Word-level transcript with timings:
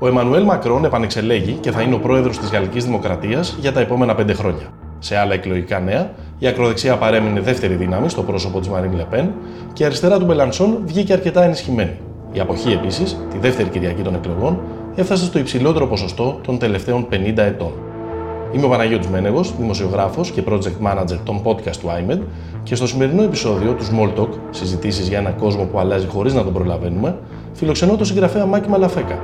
Ο 0.00 0.06
Εμμανουέλ 0.06 0.44
Μακρόν 0.44 0.84
επανεξελέγη 0.84 1.52
και 1.52 1.70
θα 1.70 1.82
είναι 1.82 1.94
ο 1.94 1.98
πρόεδρος 1.98 2.38
της 2.38 2.50
Γαλλικής 2.50 2.84
Δημοκρατίας 2.84 3.56
για 3.60 3.72
τα 3.72 3.80
επόμενα 3.80 4.14
πέντε 4.14 4.32
χρόνια. 4.32 4.66
Σε 4.98 5.16
άλλα 5.16 5.34
εκλογικά 5.34 5.78
νέα, 5.80 6.10
η 6.38 6.46
ακροδεξιά 6.46 6.96
παρέμεινε 6.96 7.40
δεύτερη 7.40 7.74
δύναμη 7.74 8.08
στο 8.08 8.22
πρόσωπο 8.22 8.58
της 8.58 8.68
Μαρίν 8.68 8.92
Λεπέν 8.92 9.30
και 9.72 9.82
η 9.82 9.86
αριστερά 9.86 10.18
του 10.18 10.24
Μελανσόν 10.24 10.78
βγήκε 10.84 11.12
αρκετά 11.12 11.42
ενισχυμένη. 11.42 11.96
Η 12.32 12.40
αποχή 12.40 12.72
επίσης, 12.72 13.16
τη 13.30 13.38
δεύτερη 13.38 13.68
Κυριακή 13.68 14.02
των 14.02 14.14
εκλογών, 14.14 14.60
έφτασε 14.94 15.24
στο 15.24 15.38
υψηλότερο 15.38 15.86
ποσοστό 15.86 16.40
των 16.42 16.58
τελευταίων 16.58 17.06
50 17.10 17.36
ετών. 17.36 17.72
Είμαι 18.52 18.64
ο 18.64 18.68
Παναγιώτης 18.68 19.08
Μένεγος, 19.08 19.56
δημοσιογράφος 19.58 20.30
και 20.30 20.42
project 20.48 20.86
manager 20.86 21.18
των 21.24 21.42
podcast 21.44 21.76
του 21.76 21.88
iMEdD 21.88 22.18
και 22.62 22.74
στο 22.74 22.86
σημερινό 22.86 23.22
επεισόδιο 23.22 23.72
του 23.72 23.84
Small 23.84 24.20
Talk, 24.20 24.28
συζητήσεις 24.50 25.08
για 25.08 25.18
έναν 25.18 25.36
κόσμο 25.36 25.64
που 25.64 25.78
αλλάζει 25.78 26.06
χωρίς 26.06 26.34
να 26.34 26.44
τον 26.44 26.52
προλαβαίνουμε, 26.52 27.16
φιλοξενώ 27.52 27.96
τον 27.96 28.06
συγγραφέα 28.06 28.46
Μάκη 28.46 28.68
Μαλαφέκα, 28.68 29.18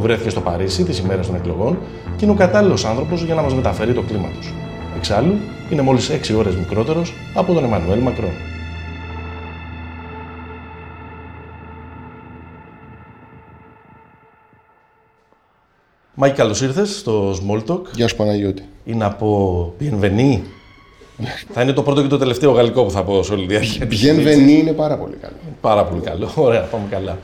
που 0.00 0.06
βρέθηκε 0.06 0.30
στο 0.30 0.40
Παρίσι 0.40 0.84
τις 0.84 0.98
ημέρες 0.98 1.26
των 1.26 1.36
εκλογών 1.36 1.78
και 2.16 2.24
είναι 2.24 2.32
ο 2.32 2.36
κατάλληλος 2.36 2.84
άνθρωπος 2.84 3.22
για 3.22 3.34
να 3.34 3.42
μας 3.42 3.54
μεταφέρει 3.54 3.92
το 3.92 4.02
κλίμα 4.02 4.28
τους. 4.28 4.52
Εξάλλου, 4.96 5.34
είναι 5.70 5.82
μόλις 5.82 6.10
6 6.10 6.34
ώρες 6.36 6.56
μικρότερος 6.56 7.14
από 7.34 7.52
τον 7.52 7.64
Εμμανουέλ 7.64 7.98
Μακρόν. 7.98 8.30
Μάκη, 16.14 16.34
καλώς 16.34 16.62
ήρθες 16.62 16.98
στο 16.98 17.32
Small 17.32 17.64
Talk. 17.66 17.80
Γεια 17.94 18.08
σου 18.08 18.16
Παναγιώτη. 18.16 18.62
Ή 18.84 18.94
να 18.94 19.10
πω 19.10 19.72
Bienvenue. 19.80 20.40
θα 21.52 21.62
είναι 21.62 21.72
το 21.72 21.82
πρώτο 21.82 22.02
και 22.02 22.08
το 22.08 22.18
τελευταίο 22.18 22.50
γαλλικό 22.50 22.84
που 22.84 22.90
θα 22.90 23.02
πω 23.02 23.22
σε 23.22 23.32
όλη 23.32 23.46
τη 23.46 23.48
διάρκεια. 23.48 23.86
Bienvenue 23.86 24.48
είναι 24.48 24.72
πάρα 24.72 24.96
πολύ 24.96 25.16
καλό. 25.20 25.34
Πάρα 25.60 25.84
πολύ 25.84 26.00
καλό. 26.00 26.28
Ωραία, 26.34 26.60
πάμε 26.60 26.84
καλά. 26.90 27.18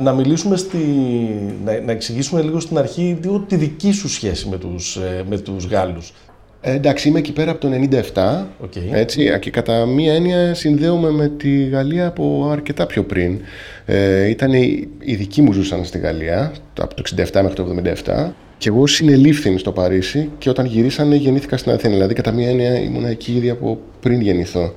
Να 0.00 0.12
μιλήσουμε 0.12 0.56
στη... 0.56 0.78
να, 1.64 1.80
να 1.80 1.92
εξηγήσουμε 1.92 2.42
λίγο 2.42 2.60
στην 2.60 2.78
αρχή 2.78 3.18
λίγο 3.22 3.38
τη 3.38 3.56
δική 3.56 3.92
σου 3.92 4.08
σχέση 4.08 4.48
με 4.48 4.56
τους, 4.56 4.96
ε, 4.96 5.24
με 5.28 5.38
τους 5.38 5.66
Γάλλους. 5.66 6.12
Ε, 6.60 6.72
εντάξει, 6.72 7.08
είμαι 7.08 7.18
εκεί 7.18 7.32
πέρα 7.32 7.50
από 7.50 7.60
το 7.60 7.68
97. 8.12 8.44
Okay. 8.64 8.92
Έτσι, 8.92 9.38
και 9.40 9.50
κατά 9.50 9.86
μία 9.86 10.14
έννοια 10.14 10.54
συνδέομαι 10.54 11.10
με 11.10 11.28
τη 11.28 11.64
Γαλλία 11.64 12.06
από 12.06 12.48
αρκετά 12.52 12.86
πιο 12.86 13.04
πριν. 13.04 13.38
Ε, 13.86 14.28
ήταν 14.28 14.52
οι, 14.52 14.88
οι 14.98 15.14
δικοί 15.14 15.42
μου 15.42 15.52
ζούσαν 15.52 15.84
στη 15.84 15.98
Γαλλία, 15.98 16.52
από 16.80 16.94
το 16.94 17.02
67 17.16 17.30
μέχρι 17.32 17.54
το 17.54 17.66
77. 18.04 18.30
Και 18.58 18.68
εγώ 18.68 18.86
συνελήφθην 18.86 19.58
στο 19.58 19.72
Παρίσι 19.72 20.30
και 20.38 20.48
όταν 20.48 20.66
γυρίσανε 20.66 21.16
γεννήθηκα 21.16 21.56
στην 21.56 21.72
Αθήνα. 21.72 21.92
Δηλαδή, 21.92 22.14
κατά 22.14 22.32
μία 22.32 22.48
έννοια 22.48 22.80
ήμουν 22.80 23.04
εκεί 23.04 23.32
ήδη 23.32 23.50
από 23.50 23.78
πριν 24.00 24.20
γεννηθώ. 24.20 24.74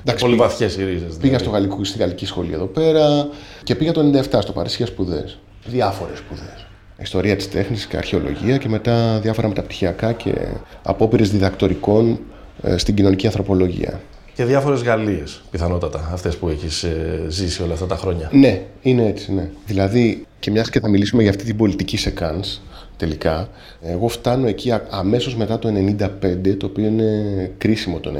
Εντάξει, 0.00 0.24
πολύ 0.24 0.36
βαθιές 0.36 0.76
οι 0.76 0.84
ρίζες. 0.84 1.00
Δηλαδή. 1.00 1.20
Πήγα 1.20 1.38
στο 1.38 1.50
γαλλικό, 1.50 1.84
στη 1.84 1.98
γαλλική 1.98 2.26
σχολή 2.26 2.52
εδώ 2.52 2.66
πέρα 2.66 3.28
και 3.62 3.74
πήγα 3.74 3.92
το 3.92 4.00
97 4.00 4.38
στο 4.40 4.52
Παρίσι 4.52 4.76
για 4.76 4.86
σπουδές. 4.86 5.38
Διάφορες 5.66 6.18
σπουδές 6.18 6.64
ιστορία 7.02 7.36
της 7.36 7.50
τέχνης 7.50 7.86
και 7.86 7.96
αρχαιολογία 7.96 8.56
και 8.56 8.68
μετά 8.68 9.20
διάφορα 9.22 9.48
μεταπτυχιακά 9.48 10.12
και 10.12 10.34
απόπειρες 10.82 11.30
διδακτορικών 11.30 12.20
ε, 12.62 12.76
στην 12.76 12.94
κοινωνική 12.94 13.26
ανθρωπολογία. 13.26 14.00
Και 14.34 14.44
διάφορες 14.44 14.82
Γαλλίες, 14.82 15.42
πιθανότατα, 15.50 16.10
αυτές 16.12 16.36
που 16.36 16.48
έχεις 16.48 16.82
ε, 16.82 17.24
ζήσει 17.28 17.62
όλα 17.62 17.72
αυτά 17.72 17.86
τα 17.86 17.96
χρόνια. 17.96 18.28
Ναι, 18.32 18.62
είναι 18.82 19.06
έτσι, 19.06 19.32
ναι. 19.32 19.50
Δηλαδή, 19.66 20.26
και 20.38 20.50
μιας 20.50 20.70
και 20.70 20.80
θα 20.80 20.88
μιλήσουμε 20.88 21.22
για 21.22 21.30
αυτή 21.30 21.44
την 21.44 21.56
πολιτική 21.56 21.96
σε 21.96 22.10
Κάνς, 22.10 22.60
τελικά, 22.96 23.48
εγώ 23.82 24.08
φτάνω 24.08 24.46
εκεί 24.46 24.72
αμέσως 24.90 25.36
μετά 25.36 25.58
το 25.58 25.68
95, 25.68 26.56
το 26.56 26.66
οποίο 26.66 26.86
είναι 26.86 27.50
κρίσιμο 27.58 27.98
το 27.98 28.12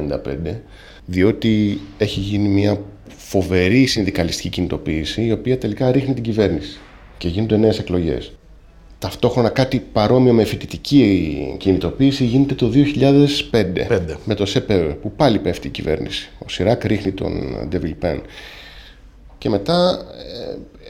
95, 0.47 0.55
διότι 1.11 1.81
έχει 1.99 2.21
γίνει 2.21 2.49
μια 2.49 2.81
φοβερή 3.17 3.87
συνδικαλιστική 3.87 4.49
κινητοποίηση, 4.49 5.25
η 5.25 5.33
οποία 5.33 5.59
τελικά 5.59 5.91
ρίχνει 5.93 6.15
την 6.15 6.23
κυβέρνηση 6.23 6.79
και 7.19 7.29
γίνονται 7.29 7.57
νέες 7.57 7.79
εκλογές. 7.79 8.33
Ταυτόχρονα 8.99 9.49
κάτι 9.49 9.83
παρόμοιο 9.93 10.33
με 10.33 10.45
φοιτητική 10.45 11.57
κινητοποίηση 11.59 12.25
γίνεται 12.25 12.55
το 12.55 12.71
2005 13.51 14.17
με 14.25 14.35
το 14.35 14.47
ΣΕΠΕ 14.47 14.77
που 15.03 15.13
πάλι 15.13 15.39
πέφτει 15.39 15.67
η 15.67 15.71
κυβέρνηση. 15.71 16.31
Ο 16.39 16.49
Σιράκ 16.49 16.85
ρίχνει 16.85 17.13
τον 17.13 17.33
Ντεβιλ 17.69 17.95
Πεν. 17.95 18.23
Και 19.39 19.49
μετά 19.49 20.07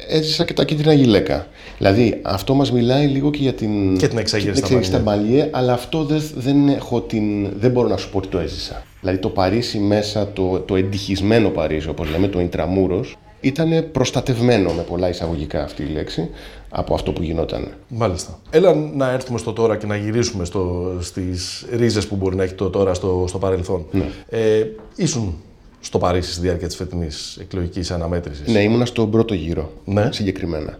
ε, 0.08 0.16
έζησα 0.16 0.44
και 0.44 0.52
τα 0.52 0.64
κίτρινα 0.64 0.92
γυλαίκα. 0.92 1.46
Δηλαδή 1.78 2.20
αυτό 2.22 2.54
μας 2.54 2.72
μιλάει 2.72 3.06
λίγο 3.06 3.30
και 3.30 3.42
για 3.42 3.54
την, 3.54 3.96
και 3.96 4.08
την 4.08 4.18
εξέγερση 4.18 4.82
στα 4.82 4.98
Μπαλιέ, 4.98 5.48
αλλά 5.52 5.72
αυτό 5.72 6.04
δεν, 6.04 6.22
δεν, 6.34 6.68
έχω 6.68 7.00
την, 7.00 7.58
δεν 7.58 7.70
μπορώ 7.70 7.88
να 7.88 7.96
σου 7.96 8.10
πω 8.10 8.18
ότι 8.18 8.28
το 8.28 8.38
έζησα. 8.38 8.84
Δηλαδή 9.00 9.18
το 9.18 9.28
Παρίσι 9.28 9.78
μέσα, 9.78 10.32
το, 10.32 10.58
το 10.60 10.76
εντυχισμένο 10.76 11.48
Παρίσι 11.48 11.88
όπως 11.88 12.10
λέμε, 12.10 12.28
το 12.28 12.40
Ιντραμούρος, 12.40 13.16
ήταν 13.40 13.90
προστατευμένο 13.92 14.72
με 14.72 14.82
πολλά 14.82 15.08
εισαγωγικά 15.08 15.62
αυτή 15.62 15.82
η 15.82 15.86
λέξη 15.86 16.30
από 16.68 16.94
αυτό 16.94 17.12
που 17.12 17.22
γινόταν. 17.22 17.68
Μάλιστα. 17.88 18.38
Έλα 18.50 18.74
να 18.74 19.10
έρθουμε 19.10 19.38
στο 19.38 19.52
τώρα 19.52 19.76
και 19.76 19.86
να 19.86 19.96
γυρίσουμε 19.96 20.44
στο, 20.44 20.92
στις 21.00 21.66
ρίζες 21.72 22.06
που 22.06 22.16
μπορεί 22.16 22.36
να 22.36 22.42
έχει 22.42 22.54
το 22.54 22.70
τώρα 22.70 22.94
στο, 22.94 23.24
στο 23.28 23.38
παρελθόν. 23.38 23.86
Ναι. 23.90 24.04
Ε, 24.28 24.66
ήσουν 24.96 25.34
στο 25.80 25.98
Παρίσι 25.98 26.32
στη 26.32 26.40
διάρκεια 26.40 26.66
της 26.66 26.76
φετινής 26.76 27.36
εκλογικής 27.40 27.90
αναμέτρησης. 27.90 28.48
Ναι, 28.48 28.62
ήμουνα 28.62 28.84
στον 28.84 29.10
πρώτο 29.10 29.34
γύρο 29.34 29.72
ναι. 29.84 30.08
συγκεκριμένα. 30.12 30.78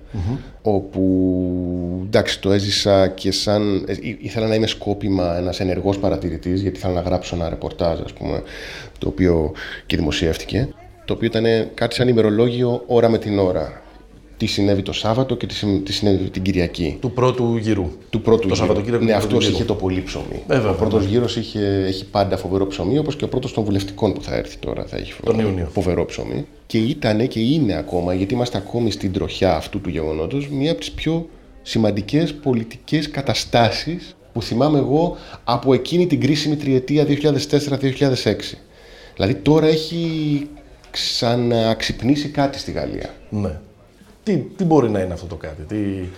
Όπου 0.63 2.03
εντάξει 2.07 2.41
το 2.41 2.53
έζησα 2.53 3.09
και 3.09 3.33
σαν... 3.33 3.85
Ε, 3.87 3.95
ήθελα 4.21 4.47
να 4.47 4.55
είμαι 4.55 4.67
σκόπιμα 4.67 5.37
ένας 5.37 5.61
ενεργός 5.61 5.99
παρατηρητής 5.99 6.63
γιατί 6.63 6.77
ήθελα 6.77 6.93
να 6.93 7.01
γράψω 7.01 7.35
ένα 7.35 7.49
ρεπορτάζ 7.49 8.01
ας 8.01 8.13
πούμε 8.13 8.43
το 8.99 9.09
οποίο 9.09 9.53
και 9.87 9.97
δημοσιεύτηκε 9.97 10.69
το 11.11 11.17
οποίο 11.17 11.27
ήταν 11.27 11.71
κάτι 11.75 11.95
σαν 11.95 12.09
ημερολόγιο 12.09 12.83
ώρα 12.87 13.09
με 13.09 13.19
την 13.19 13.39
ώρα. 13.39 13.83
Τι 14.41 14.47
συνέβη 14.47 14.83
το 14.83 14.93
Σάββατο 14.93 15.37
και 15.37 15.47
τι 15.85 15.93
συνέβη 15.93 16.31
την 16.31 16.43
Κυριακή. 16.43 16.97
Του 17.01 17.11
πρώτου 17.11 17.57
γύρου. 17.57 17.91
Του 18.11 18.21
πρώτου 18.21 18.49
το 18.49 18.81
γύρου. 18.85 19.05
Ναι, 19.05 19.13
αυτός 19.13 19.49
είχε 19.49 19.65
το 19.65 19.75
πολύ 19.75 20.03
ψωμί. 20.03 20.43
Βέβαια, 20.47 20.71
ο 20.71 20.75
πρώτος 20.75 21.05
γύρος 21.05 21.37
έχει 21.37 22.05
πάντα 22.11 22.37
φοβερό 22.37 22.67
ψωμί, 22.67 22.99
όπως 22.99 23.17
και 23.17 23.25
ο 23.25 23.29
πρώτος 23.29 23.53
των 23.53 23.65
βουλευτικών 23.65 24.13
που 24.13 24.23
θα 24.23 24.35
έρθει 24.35 24.57
τώρα 24.57 24.85
θα 24.85 24.97
έχει 24.97 25.13
Τον 25.25 25.39
Ιούνιο. 25.39 25.69
φοβερό 25.73 26.05
ψωμί. 26.05 26.47
Και 26.67 26.79
ήταν 26.79 27.29
και 27.29 27.41
είναι 27.41 27.77
ακόμα, 27.77 28.15
γιατί 28.15 28.35
είμαστε 28.35 28.59
ακόμη 28.59 28.91
στην 28.91 29.13
τροχιά 29.13 29.57
αυτού 29.57 29.81
του 29.81 29.89
γεγονότος, 29.89 30.49
μία 30.49 30.71
από 30.71 30.81
τις 30.81 30.91
πιο 30.91 31.29
σημαντικές 31.63 32.35
πολιτικές 32.35 33.11
καταστάσεις 33.11 34.17
που 34.33 34.43
θυμάμαι 34.43 34.79
εγώ 34.79 35.17
από 35.45 35.75
εκείνη 35.75 36.07
την 36.07 36.21
κρίσιμη 36.21 36.57
τριετία 36.57 37.05
2004-2006. 37.05 38.59
Δηλαδή 39.15 39.35
τώρα 39.35 39.67
έχει 39.67 40.47
ξαναξυπνήσει 40.91 42.29
κάτι 42.29 42.59
στη 42.59 42.73
Γαλλία. 42.73 43.15
Ναι. 43.31 43.61
Τι, 44.31 44.37
τι 44.57 44.65
μπορεί 44.65 44.91
να 44.91 45.01
είναι 45.01 45.13
αυτό 45.13 45.27
το 45.27 45.35
κάτι, 45.35 45.63
τι, 45.63 46.09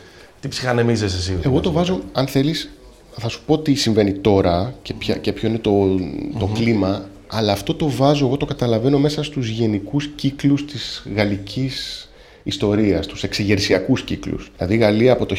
τι 0.41 0.49
ψυχανεμίζεσαι 0.49 1.17
εσύ. 1.17 1.39
Εγώ 1.43 1.61
το 1.61 1.73
βάζω, 1.73 2.01
αν 2.13 2.27
θέλεις, 2.27 2.71
θα 3.11 3.29
σου 3.29 3.43
πω 3.47 3.59
τι 3.59 3.75
συμβαίνει 3.75 4.13
τώρα 4.13 4.75
και, 4.83 4.95
ποια, 4.95 5.17
και 5.17 5.33
ποιο 5.33 5.49
είναι 5.49 5.59
το, 5.59 5.99
το 6.39 6.47
κλίμα, 6.55 7.09
αλλά 7.27 7.53
αυτό 7.53 7.75
το 7.75 7.91
βάζω, 7.91 8.27
εγώ 8.27 8.37
το 8.37 8.47
καταλαβαίνω 8.47 8.99
μέσα 8.99 9.23
στους 9.23 9.49
γενικούς 9.49 10.07
κύκλους 10.07 10.65
της 10.65 11.07
γαλλικής 11.17 12.09
ιστορίας, 12.43 13.07
τους 13.07 13.23
εξηγερσιακούς 13.23 14.03
κύκλους. 14.03 14.51
Δηλαδή 14.57 14.75
η 14.75 14.79
Γαλλία 14.79 15.13
από 15.13 15.27
το 15.27 15.37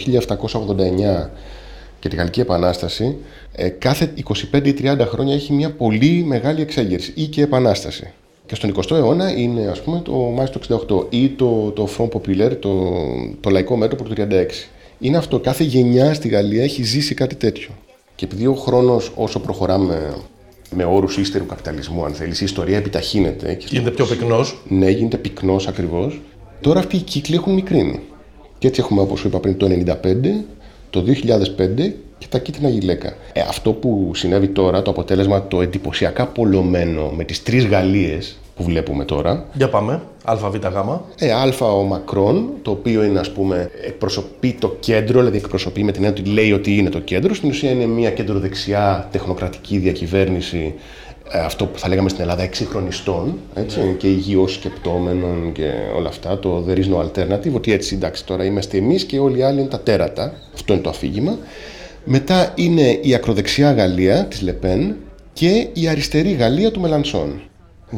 1789 1.25 1.29
και 1.99 2.09
τη 2.09 2.15
Γαλλική 2.15 2.39
Επανάσταση, 2.39 3.17
ε, 3.51 3.69
κάθε 3.69 4.13
25 4.53 4.67
ή 4.67 4.73
30 4.73 5.05
χρόνια 5.07 5.33
έχει 5.33 5.53
μια 5.53 5.71
πολύ 5.71 6.23
μεγάλη 6.27 6.61
εξέγερση 6.61 7.13
ή 7.15 7.25
και 7.25 7.41
επανάσταση. 7.41 8.13
Και 8.53 8.59
στον 8.59 8.73
20ο 8.75 8.97
αιώνα 8.97 9.37
είναι 9.37 9.67
ας 9.67 9.81
πούμε 9.81 10.01
το 10.03 10.13
Μάιστο 10.13 10.59
68 10.89 11.13
ή 11.13 11.29
το, 11.29 11.71
το 11.71 11.89
Front 11.97 12.07
Populaire, 12.07 12.57
το, 12.59 12.91
το 13.39 13.49
λαϊκό 13.49 13.77
μέτωπο 13.77 14.03
του 14.03 14.13
36. 14.17 14.21
Είναι 14.99 15.17
αυτό, 15.17 15.39
κάθε 15.39 15.63
γενιά 15.63 16.13
στη 16.13 16.27
Γαλλία 16.27 16.63
έχει 16.63 16.83
ζήσει 16.83 17.13
κάτι 17.13 17.35
τέτοιο. 17.35 17.69
Και 18.15 18.25
επειδή 18.25 18.47
ο 18.47 18.53
χρόνος 18.53 19.11
όσο 19.15 19.39
προχωράμε 19.39 20.15
με 20.75 20.83
όρους 20.83 21.17
ύστερου 21.17 21.45
καπιταλισμού, 21.45 22.05
αν 22.05 22.13
θέλεις, 22.13 22.41
η 22.41 22.43
ιστορία 22.43 22.77
επιταχύνεται. 22.77 23.53
Και 23.53 23.65
γίνεται 23.69 23.91
πιο 23.91 24.05
πυκνός. 24.05 24.61
Ναι, 24.67 24.89
γίνεται 24.89 25.17
πυκνός 25.17 25.67
ακριβώς. 25.67 26.21
Τώρα 26.61 26.79
αυτοί 26.79 26.95
οι 26.95 27.01
κύκλοι 27.01 27.35
έχουν 27.35 27.53
μικρύνει. 27.53 27.99
Και 28.57 28.67
έτσι 28.67 28.81
έχουμε, 28.81 29.01
όπως 29.01 29.23
είπα 29.23 29.39
πριν, 29.39 29.57
το 29.57 29.67
1995, 29.67 30.43
το 30.89 31.01
2005 31.01 31.93
και 32.17 32.25
τα 32.29 32.39
κίτρινα 32.39 32.69
γυλαίκα. 32.69 33.13
Ε, 33.33 33.39
αυτό 33.39 33.73
που 33.73 34.11
συνέβη 34.15 34.47
τώρα, 34.47 34.81
το 34.81 34.91
αποτέλεσμα 34.91 35.47
το 35.47 35.61
εντυπωσιακά 35.61 36.27
πολλωμένο 36.27 37.09
με 37.09 37.23
τις 37.23 37.43
τρεις 37.43 37.65
Γαλλίες 37.65 38.37
που 38.55 38.63
βλέπουμε 38.63 39.05
τώρα. 39.05 39.45
Για 39.53 39.69
πάμε. 39.69 40.01
Α, 40.23 40.35
Β, 40.35 40.55
Γ. 40.55 40.75
Ε, 41.17 41.31
Α 41.31 41.53
ο 41.59 41.83
Μακρόν, 41.83 42.49
το 42.61 42.71
οποίο 42.71 43.03
είναι 43.03 43.19
ας 43.19 43.31
πούμε 43.31 43.69
εκπροσωπεί 43.85 44.55
το 44.59 44.75
κέντρο, 44.79 45.19
δηλαδή 45.19 45.37
εκπροσωπεί 45.37 45.83
με 45.83 45.91
την 45.91 46.03
έννοια 46.03 46.21
ότι 46.21 46.29
λέει 46.29 46.51
ότι 46.51 46.77
είναι 46.77 46.89
το 46.89 46.99
κέντρο. 46.99 47.33
Στην 47.33 47.49
ουσία 47.49 47.71
είναι 47.71 47.85
μια 47.85 48.11
κεντροδεξιά 48.11 49.07
τεχνοκρατική 49.11 49.77
διακυβέρνηση 49.77 50.73
ε, 51.31 51.39
αυτό 51.39 51.65
που 51.65 51.79
θα 51.79 51.87
λέγαμε 51.87 52.09
στην 52.09 52.21
Ελλάδα 52.21 52.43
εξυγχρονιστών 52.43 53.39
έτσι, 53.53 53.79
ναι. 53.79 53.91
και 53.91 54.07
υγιώς 54.07 54.53
σκεπτόμενων 54.53 55.51
και 55.51 55.71
όλα 55.95 56.07
αυτά, 56.07 56.39
το 56.39 56.65
there 56.67 56.77
is 56.77 56.93
no 56.93 57.05
alternative, 57.05 57.53
ότι 57.53 57.73
έτσι 57.73 57.95
εντάξει 57.95 58.25
τώρα 58.25 58.45
είμαστε 58.45 58.77
εμείς 58.77 59.03
και 59.03 59.19
όλοι 59.19 59.37
οι 59.37 59.41
άλλοι 59.41 59.59
είναι 59.59 59.69
τα 59.69 59.79
τέρατα, 59.79 60.33
αυτό 60.53 60.73
είναι 60.73 60.81
το 60.81 60.89
αφήγημα. 60.89 61.37
Μετά 62.03 62.51
είναι 62.55 62.99
η 63.01 63.13
ακροδεξιά 63.13 63.71
Γαλλία 63.71 64.25
της 64.25 64.41
Λεπέν 64.41 64.95
και 65.33 65.67
η 65.73 65.87
αριστερή 65.87 66.31
Γαλλία 66.31 66.71
του 66.71 66.79
Μελανσόν. 66.79 67.41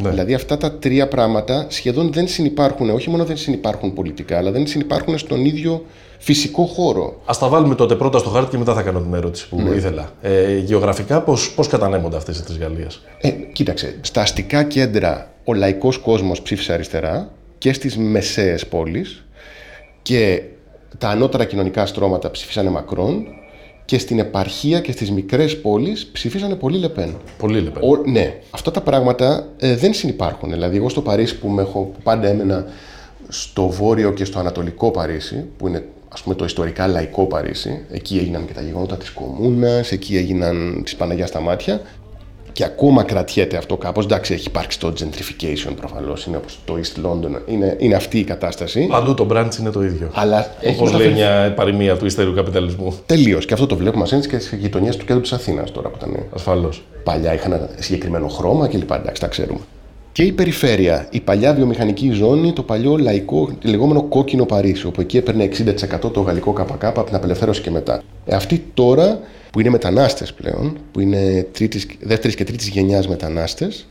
Ναι. 0.02 0.10
Δηλαδή 0.10 0.34
αυτά 0.34 0.58
τα 0.58 0.72
τρία 0.72 1.08
πράγματα 1.08 1.66
σχεδόν 1.70 2.12
δεν 2.14 2.28
συνεπάρχουν, 2.28 2.90
όχι 2.90 3.10
μόνο 3.10 3.26
δεν 3.26 3.38
συνεπάρχουν 3.38 3.94
πολιτικά, 3.94 4.38
αλλά 4.38 4.52
δεν 4.52 4.68
συνεπάρχουν 4.68 5.18
στον 5.18 5.46
ίδιο 5.46 5.86
φυσικό 6.18 6.66
χώρο. 6.66 7.22
Α 7.26 7.34
τα 7.40 7.48
βάλουμε 7.48 7.76
τότε 7.76 7.96
πρώτα 7.96 8.18
στο 8.18 8.30
χάρτη 8.30 8.50
και 8.50 8.58
μετά 8.58 8.74
θα 8.74 8.82
κάνω 8.82 9.00
την 9.00 9.14
ερώτηση 9.14 9.50
που 9.50 9.62
ναι. 9.62 9.76
ήθελα. 9.76 10.12
Ε, 10.22 10.58
γεωγραφικά, 10.58 11.22
πώς 11.22 11.54
πώς 11.54 11.68
κατανέμονται 11.68 12.18
αυτές 12.18 12.40
οι 12.40 12.44
τρεις 12.44 12.58
Γαλλίε. 12.58 12.88
Ε, 13.22 13.30
κοίταξε, 13.30 13.98
στα 14.02 14.22
αστικά 14.22 14.64
κέντρα 14.64 15.32
ο 15.44 15.54
λαϊκός 15.54 15.98
κόσμος 15.98 16.42
ψήφισε 16.42 16.74
αριστερά 16.74 17.32
και 17.58 17.74
στις 17.74 17.98
μεσαίες 17.98 18.68
πόλεις 18.68 19.26
και 20.02 20.42
τα 20.98 21.10
ανώτερα 21.10 21.46
κοινωνικά 21.46 21.86
στρώματα 21.86 22.32
ψήφισαν 22.32 22.68
Μακρόν 22.68 23.26
και 23.86 23.98
στην 23.98 24.20
επαρχία 24.20 24.80
και 24.80 24.92
στις 24.92 25.12
μικρές 25.12 25.62
πόλεις 25.62 26.06
ψηφίσανε 26.06 26.56
πολύ 26.56 26.78
Λεπέν. 26.78 27.16
Πολύ 27.38 27.60
Λεπέν. 27.60 27.84
ναι. 28.06 28.40
Αυτά 28.52 28.72
τα 28.72 28.82
πράγματα 28.82 29.48
ε, 29.58 29.76
δεν 29.76 29.94
συνεπάρχουν. 29.94 30.50
Δηλαδή, 30.52 30.78
εγώ 30.78 30.90
στο 30.90 31.02
Παρίσι 31.02 31.40
που, 31.40 31.48
με 31.48 31.62
έχω, 31.62 31.80
που 31.80 32.02
πάντα 32.04 32.28
έμενα 32.28 32.66
στο 33.28 33.70
βόρειο 33.70 34.14
και 34.14 34.26
στο 34.26 34.40
ανατολικό 34.40 34.92
Παρίσι, 34.92 35.46
που 35.58 35.68
είναι 35.68 35.86
ας 36.10 36.22
πούμε 36.22 36.36
το 36.36 36.46
ιστορικά 36.46 36.88
λαϊκό 36.88 37.26
Παρίσι, 37.26 37.86
εκεί 37.92 38.18
έγιναν 38.18 38.46
και 38.46 38.54
τα 38.54 38.62
γεγονότα 38.62 38.98
της 38.98 39.10
Κομμούνας, 39.12 39.92
εκεί 39.92 40.18
έγιναν 40.18 40.82
της 40.84 40.96
Παναγιάς 40.96 41.30
στα 41.30 41.40
μάτια, 41.40 41.82
και 42.56 42.64
ακόμα 42.64 43.04
κρατιέται 43.04 43.58
αυτό 43.58 43.78
κάπως. 43.78 44.06
Εντάξει, 44.06 44.34
έχει 44.34 44.48
υπάρξει 44.48 44.80
το 44.80 44.94
gentrification 45.00 45.74
προφανώς. 45.76 46.26
Είναι 46.26 46.38
όπως 46.38 46.60
το 46.66 46.78
East 46.78 47.06
London. 47.06 47.42
Είναι, 47.46 47.76
είναι 47.80 47.96
αυτή 47.96 48.20
η 48.20 48.24
κατάσταση. 48.24 48.88
Παντού 48.92 49.14
το 49.14 49.28
branch 49.32 49.60
είναι 49.60 49.70
το 49.70 49.84
ίδιο. 49.84 50.10
Αλλά 50.14 50.56
Όπως 50.70 50.94
λέει 50.94 51.10
μια 51.10 51.54
παροιμία 51.56 51.98
του 51.98 52.06
ιστερίου 52.06 52.34
καπιταλισμού. 52.34 52.96
Τελείως. 53.06 53.46
Και 53.46 53.54
αυτό 53.54 53.66
το 53.66 53.76
βλέπουμε 53.76 54.08
μα 54.12 54.20
και 54.20 54.40
στι 54.40 54.56
γειτονιές 54.56 54.98
του 54.98 55.06
κέντρου 55.06 55.22
της 55.22 55.34
Αθήνας 55.34 55.72
τώρα 55.72 55.90
που 55.90 55.96
ήταν. 55.98 56.26
Ασφαλώς. 56.36 56.84
Παλιά 57.04 57.34
είχαν 57.34 57.52
ένα 57.52 57.70
συγκεκριμένο 57.80 58.28
χρώμα 58.28 58.68
κλπ. 58.68 58.92
Εντάξει, 58.92 59.22
τα 59.22 59.28
ξέρουμε. 59.28 59.60
Και 60.16 60.24
η 60.24 60.32
περιφέρεια, 60.32 61.08
η 61.12 61.20
παλιά 61.20 61.54
βιομηχανική 61.54 62.12
ζώνη, 62.12 62.54
το 62.54 62.64
παλιό 62.64 62.98
λαϊκό, 62.98 63.50
λεγόμενο 63.64 64.04
κόκκινο 64.04 64.46
Παρίσι, 64.46 64.86
όπου 64.86 65.02
εκεί 65.02 65.18
έπαιρνε 65.18 65.50
60% 66.04 66.12
το 66.14 66.22
γαλλικό 66.22 66.54
ΚΚ 66.54 66.86
από 66.86 67.04
την 67.04 67.16
απελευθέρωση 67.16 67.62
και 67.62 67.72
μετά. 67.72 68.02
Ε, 68.26 68.36
αυτή 68.36 68.66
τώρα 68.74 69.20
που 69.52 69.60
είναι 69.60 69.70
μετανάστες 69.70 70.34
πλέον, 70.34 70.78
που 70.92 71.00
είναι 71.00 71.48
τρίτης, 71.52 71.88
δεύτερης 72.00 72.36
και 72.36 72.44
τρίτης 72.44 72.68
γενιάς 72.68 73.08
μετανάστες 73.08 73.88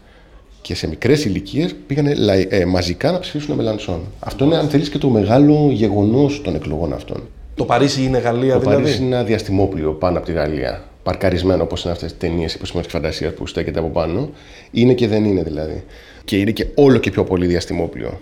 και 0.60 0.74
σε 0.74 0.88
μικρές 0.88 1.24
ηλικίες 1.24 1.74
πήγαν 1.86 2.06
ε, 2.48 2.64
μαζικά 2.64 3.12
να 3.12 3.18
ψηφίσουν 3.18 3.54
Μελανσόν. 3.54 4.00
Αυτό 4.18 4.44
είναι, 4.44 4.56
αν 4.56 4.68
θέλεις, 4.68 4.88
και 4.88 4.98
το 4.98 5.08
μεγάλο 5.08 5.68
γεγονός 5.72 6.40
των 6.42 6.54
εκλογών 6.54 6.92
αυτών. 6.92 7.28
Το 7.54 7.64
Παρίσι 7.64 8.02
είναι 8.02 8.18
Γαλλία, 8.18 8.54
το 8.54 8.60
δηλαδή; 8.60 8.76
Το 8.76 8.82
Παρίσι 8.82 9.02
είναι 9.02 9.14
ένα 9.14 9.24
διαστημόπλιο 9.24 9.92
πάνω 9.92 10.16
από 10.16 10.26
τη 10.26 10.32
Γαλλία. 10.32 10.84
Παρκαρισμένο 11.04 11.62
όπως 11.62 11.82
είναι 11.82 11.92
αυτές 11.92 12.10
τις 12.10 12.20
ταινίες 12.20 12.54
επιστημονική 12.54 12.88
φαντασία 12.88 13.32
που 13.34 13.46
στέκεται 13.46 13.78
από 13.78 13.88
πάνω. 13.88 14.30
Είναι 14.70 14.94
και 14.94 15.08
δεν 15.08 15.24
είναι 15.24 15.42
δηλαδή. 15.42 15.84
Και 16.24 16.38
είναι 16.38 16.50
και 16.50 16.66
όλο 16.74 16.98
και 16.98 17.10
πιο 17.10 17.24
πολύ 17.24 17.46
διαστημόπλιο. 17.46 18.20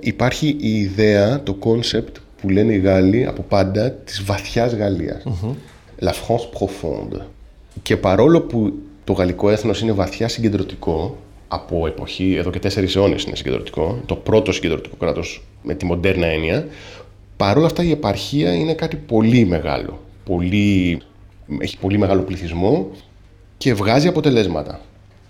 Υπάρχει 0.00 0.56
η 0.60 0.80
ιδέα, 0.80 1.42
το 1.42 1.54
concept 1.54 2.16
που 2.40 2.48
λένε 2.48 2.72
οι 2.72 2.78
Γάλλοι 2.78 3.26
από 3.26 3.42
πάντα 3.42 3.90
της 3.90 4.22
βαθιάς 4.24 4.74
Γαλλίας. 4.74 5.22
La 6.00 6.10
France 6.10 6.58
profonde. 6.58 7.20
Και 7.82 7.96
παρόλο 7.96 8.40
που 8.40 8.72
το 9.04 9.12
γαλλικό 9.12 9.50
έθνος 9.50 9.80
είναι 9.80 9.92
βαθιά 9.92 10.28
συγκεντρωτικό, 10.28 11.16
από 11.48 11.86
εποχή, 11.86 12.34
εδώ 12.34 12.50
και 12.50 12.58
τέσσερις 12.58 12.96
αιώνες 12.96 13.24
είναι 13.24 13.36
συγκεντρωτικό, 13.36 14.00
το 14.06 14.14
πρώτο 14.14 14.52
συγκεντρωτικό 14.52 14.96
κράτος 14.96 15.44
με 15.62 15.74
τη 15.74 15.84
μοντέρνα 15.84 16.26
έννοια, 16.26 16.66
παρόλα 17.36 17.66
αυτά 17.66 17.82
η 17.82 17.90
επαρχία 17.90 18.54
είναι 18.54 18.74
κάτι 18.74 18.96
πολύ 18.96 19.44
μεγάλο. 19.44 20.00
Πολύ, 20.24 21.00
έχει 21.58 21.78
πολύ 21.78 21.98
μεγάλο 21.98 22.22
πληθυσμό 22.22 22.90
και 23.56 23.74
βγάζει 23.74 24.08
αποτελέσματα. 24.08 24.80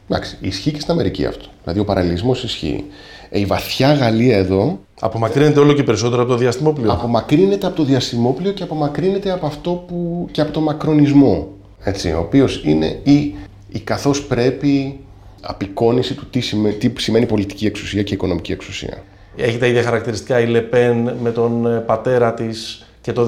Εντάξει, 0.09 0.37
ισχύει 0.41 0.73
και 0.73 0.81
στην 0.81 0.93
Αμερική 0.93 1.25
αυτό. 1.25 1.44
Δηλαδή 1.62 1.81
ο 1.81 1.85
παραλληλισμό 1.85 2.32
ισχύει. 2.32 2.85
Ε, 3.31 3.41
η 3.41 3.44
βαθιά 3.44 3.93
Γαλλία 3.93 4.37
εδώ. 4.37 4.79
Απομακρύνεται 5.00 5.61
όλο 5.61 5.73
και 5.73 5.82
περισσότερο 5.82 6.23
από 6.23 6.31
το 6.31 6.37
διαστημόπλαιο. 6.37 6.93
Απομακρύνεται 6.93 7.67
από 7.67 7.76
το 7.76 7.85
διαστημόπλαιο 7.85 8.53
και 8.53 8.62
απομακρύνεται 8.62 9.31
από 9.31 9.47
αυτό 9.47 9.85
που. 9.88 10.29
και 10.31 10.41
από 10.41 10.53
το 10.53 10.61
μακρονισμό. 10.61 11.49
Έτσι, 11.82 12.12
ο 12.12 12.19
οποίος 12.19 12.62
είναι 12.64 13.00
η, 13.03 13.35
η 13.69 13.79
καθώς 13.85 14.26
πρέπει 14.26 14.99
απεικόνηση 15.41 16.14
του 16.14 16.26
τι, 16.31 16.41
σημαίνει, 16.41 16.75
τι 16.75 17.03
σημαίνει 17.03 17.26
πολιτική 17.26 17.67
εξουσία 17.67 18.03
και 18.03 18.14
οικονομική 18.14 18.53
εξουσία. 18.53 19.03
Έχει 19.37 19.59
τα 19.59 19.67
ίδια 19.67 19.82
χαρακτηριστικά 19.82 20.41
η 20.41 20.47
Λεπέν 20.47 21.12
με 21.23 21.31
τον 21.31 21.67
ε, 21.67 21.79
πατέρα 21.79 22.35
της 22.35 22.88
και 23.08 23.14
το 23.14 23.26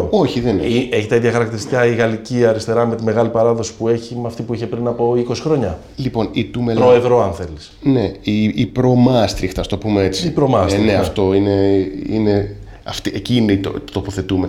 2002. 0.00 0.06
Όχι, 0.10 0.40
δεν 0.40 0.58
έχει. 0.58 0.88
Έχει 0.92 1.06
τα 1.06 1.16
ίδια 1.16 1.32
χαρακτηριστικά 1.32 1.86
η 1.86 1.94
γαλλική 1.94 2.44
αριστερά 2.46 2.86
με 2.86 2.96
τη 2.96 3.04
μεγάλη 3.04 3.28
παράδοση 3.28 3.74
που 3.74 3.88
έχει 3.88 4.14
με 4.14 4.26
αυτή 4.26 4.42
που 4.42 4.54
είχε 4.54 4.66
πριν 4.66 4.86
από 4.86 5.14
20 5.28 5.34
χρόνια. 5.40 5.78
Λοιπόν, 5.96 6.28
η 6.32 6.44
του 6.44 6.62
Μελά... 6.62 6.80
Πρόεδρο, 6.80 7.22
αν 7.22 7.32
θέλεις. 7.32 7.72
Ναι, 7.82 8.12
η, 8.20 8.44
η 8.44 8.66
προ-Μάστριχτ, 8.66 9.58
ας 9.58 9.66
το 9.66 9.78
πούμε 9.78 10.02
έτσι. 10.02 10.26
Η 10.26 10.30
προ-Μάστριχτ. 10.30 10.82
Ε, 10.82 10.86
ναι, 10.86 10.92
ναι, 10.92 10.98
αυτό 10.98 11.34
είναι. 11.34 11.86
είναι 12.08 12.56
αυτή, 12.84 13.12
εκεί 13.14 13.36
είναι 13.36 13.56
το, 13.56 13.70
το 13.70 13.92
τοποθετούμε. 13.92 14.48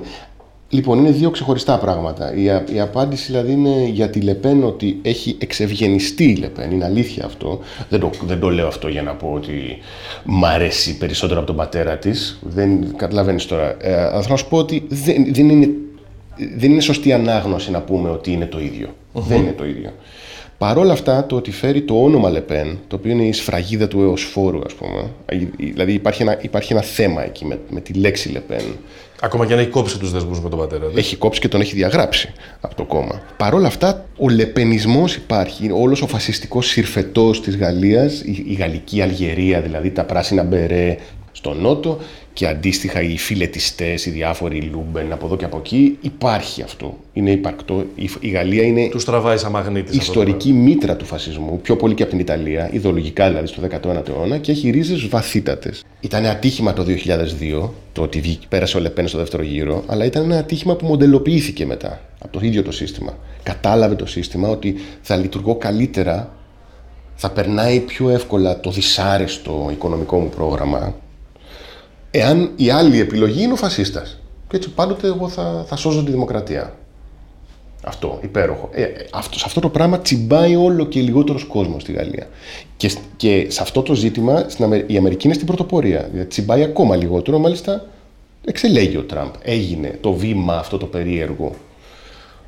Λοιπόν, 0.74 1.00
είναι 1.00 1.12
δύο 1.12 1.30
ξεχωριστά 1.30 1.78
πράγματα. 1.78 2.34
Η, 2.36 2.44
η 2.74 2.80
απάντηση 2.80 3.26
δηλαδή 3.26 3.52
είναι 3.52 3.88
για 3.92 4.10
τη 4.10 4.22
Λεπέν 4.22 4.64
ότι 4.64 5.00
έχει 5.02 5.36
εξευγενιστεί 5.40 6.24
η 6.24 6.36
Λεπέν. 6.36 6.72
Είναι 6.72 6.86
αλήθεια 6.86 7.26
αυτό. 7.26 7.60
Δεν 7.90 8.00
το, 8.00 8.10
δεν 8.26 8.40
το 8.40 8.50
λέω 8.50 8.68
αυτό 8.68 8.88
για 8.88 9.02
να 9.02 9.14
πω 9.14 9.32
ότι 9.34 9.78
μ' 10.24 10.46
αρέσει 10.46 10.98
περισσότερο 10.98 11.40
από 11.40 11.48
τον 11.48 11.56
πατέρα 11.56 11.98
της. 11.98 12.40
Δεν 12.42 12.96
καταλαβαίνεις 12.96 13.46
τώρα. 13.46 13.76
Ε, 13.80 13.96
αλλά 13.96 14.22
θα 14.22 14.36
σου 14.36 14.48
πω 14.48 14.58
ότι 14.58 14.86
δεν, 14.88 15.34
δεν, 15.34 15.50
είναι, 15.50 15.70
δεν 16.58 16.72
είναι 16.72 16.82
σωστή 16.82 17.14
ανάγνωση 17.14 17.72
να 17.72 17.82
πούμε 17.82 18.10
ότι 18.10 18.32
είναι 18.32 18.46
το 18.46 18.60
ίδιο. 18.60 18.88
Δεν 19.14 19.38
είναι 19.38 19.54
το 19.58 19.66
ίδιο. 19.66 19.94
Παρ' 20.58 20.78
όλα 20.78 20.94
αυτά, 20.94 21.26
το 21.26 21.36
ότι 21.36 21.52
φέρει 21.52 21.82
το 21.82 22.04
όνομα 22.04 22.30
Λεπέν, 22.30 22.80
το 22.88 22.96
οποίο 22.96 23.12
είναι 23.12 23.24
η 23.24 23.34
σφραγίδα 23.34 23.88
του 23.88 24.02
εωσφόρου, 24.02 24.60
ας 24.66 24.74
πούμε. 24.74 25.10
Δηλαδή 25.58 25.94
υπάρχει 25.94 26.22
ένα, 26.22 26.38
υπάρχει 26.42 26.74
ένα 26.74 26.82
θέμα 26.82 27.24
εκεί 27.24 27.46
με, 27.46 27.60
με 27.70 27.82
τη 27.82 27.94
λέξη 27.94 28.30
Λεπέν. 28.30 28.64
Ακόμα 29.24 29.46
και 29.46 29.54
αν 29.54 29.60
έχει 29.60 29.70
κόψει 29.70 30.00
τους 30.00 30.12
δεσμούς 30.12 30.40
με 30.40 30.50
τον 30.50 30.60
πατέρα. 30.60 30.88
Δε. 30.88 31.00
Έχει 31.00 31.16
κόψει 31.16 31.40
και 31.40 31.48
τον 31.48 31.62
έχει 31.62 31.76
διαγράψει 31.76 32.34
από 32.62 32.76
το 32.76 32.84
κόμμα. 32.84 33.22
Παρ' 33.38 33.54
όλα 33.54 33.68
αυτά, 33.68 34.06
ο 34.18 34.30
λεπενισμός 34.30 35.16
υπάρχει. 35.16 35.72
Όλος 35.74 36.02
ο 36.02 36.08
φασιστικός 36.08 36.68
συρφετός 36.68 37.42
της 37.42 37.58
Γαλλίας, 37.58 38.22
η, 38.22 38.44
η 38.48 38.54
γαλλική 38.54 39.02
Αλγερία, 39.02 39.62
δηλαδή 39.62 39.92
τα 39.92 40.04
πράσινα 40.04 40.44
μπερέ 40.44 40.98
στο 41.32 41.54
νότο 41.54 42.00
και 42.34 42.48
αντίστοιχα 42.48 43.02
οι 43.02 43.18
φιλετιστές, 43.18 44.06
οι 44.06 44.10
διάφοροι 44.10 44.62
Λούμπεν 44.62 45.12
από 45.12 45.26
εδώ 45.26 45.36
και 45.38 45.46
από 45.46 45.58
εκεί. 45.58 45.98
Υπάρχει 46.02 46.62
αυτό. 46.62 46.98
Είναι 47.14 47.32
υπαρκτό. 47.32 47.86
Η, 47.96 48.10
η 48.20 48.30
Γαλλία 48.30 48.64
είναι. 48.64 48.90
Τους 48.90 49.06
τραβάει 49.06 49.38
σαν 49.38 49.52
μαγνήτης. 49.52 49.96
Ιστορική 49.96 50.52
μήτρα 50.54 50.96
του 50.96 51.06
φασισμού, 51.06 51.60
πιο 51.62 51.76
πολύ 51.76 51.94
και 51.94 52.02
από 52.02 52.12
την 52.12 52.20
Ιταλία, 52.20 52.70
ιδεολογικά 52.72 53.28
δηλαδή 53.28 53.48
στο 53.48 53.62
19ο 53.70 54.08
αιώνα 54.10 54.38
και 54.38 54.52
έχει 54.52 54.70
ρίζες 54.70 55.08
βαθύτατες. 55.08 55.84
Ήταν 56.00 56.26
ατύχημα 56.26 56.74
το 56.74 56.86
2002 57.64 57.70
το 57.92 58.02
ότι 58.02 58.40
πέρασε 58.50 58.78
ο 58.78 58.80
Λεπέν 58.80 59.08
στο 59.08 59.18
δεύτερο 59.18 59.44
γύρο, 59.44 59.84
αλλά 59.88 60.06
ήταν 60.06 60.24
ένα 60.24 60.38
ατύχημα 60.38 60.76
που 60.76 60.86
μοντελοποιήθηκε 60.86 61.66
μετά 61.66 62.02
από 62.20 62.34
το 62.34 62.46
ίδιο 62.46 62.64
το 62.64 62.72
σύστημα. 62.72 63.18
Κατάλαβε 63.44 63.96
το 63.96 64.06
σύστημα 64.06 64.50
ότι 64.50 64.76
θα 65.02 65.16
λειτουργώ 65.16 65.56
καλύτερα, 65.56 66.36
θα 67.16 67.30
περνάει 67.32 67.80
πιο 67.80 68.10
εύκολα 68.10 68.60
το 68.60 68.72
δυσάρεστο 68.72 69.70
οικονομικό 69.72 70.20
μου 70.20 70.30
πρόγραμμα, 70.30 70.96
εάν 72.16 72.52
η 72.56 72.70
άλλη 72.70 73.00
επιλογή 73.00 73.44
είναι 73.44 73.54
ο 73.54 73.56
φασίστας. 73.56 74.20
Και 74.48 74.56
έτσι 74.56 74.70
πάντοτε 74.70 75.08
εγώ 75.08 75.30
θα, 75.30 75.66
θα 75.68 75.76
σώζω 75.76 76.04
τη 76.04 76.12
δημοκρατία. 76.12 76.74
Αυτό, 77.84 78.20
υπέροχο. 78.22 78.70
Ε, 78.72 78.86
αυτό, 79.12 79.40
σε 79.40 79.44
αυτό 79.48 79.60
το 79.60 79.70
πράγμα 79.70 80.00
τσιμπάει 80.00 80.56
όλο 80.56 80.86
και 80.86 81.00
λιγότερος 81.00 81.44
κόσμος 81.44 81.82
στη 81.82 81.92
Γαλλία. 81.92 82.28
Και, 82.78 82.92
και 83.16 83.46
σε 83.50 83.62
αυτό 83.62 83.82
το 83.82 83.94
ζήτημα 83.94 84.46
στην 84.48 84.84
η 84.88 84.98
Αμερική 84.98 85.26
είναι 85.26 85.36
στην 85.36 85.48
πρωτοπορία. 85.48 86.08
Δηλαδή, 86.12 86.28
τσιμπάει 86.28 86.64
ακόμα 86.64 86.96
λιγότερο, 86.96 87.40
μάλιστα 87.40 87.86
εξελέγει 88.46 88.98
ο 88.98 89.04
Τραμπ. 89.04 89.34
Έγινε 89.42 89.98
το 90.02 90.14
βήμα 90.14 90.58
αυτό 90.58 90.78
το 90.78 90.86
περίεργο 90.86 91.56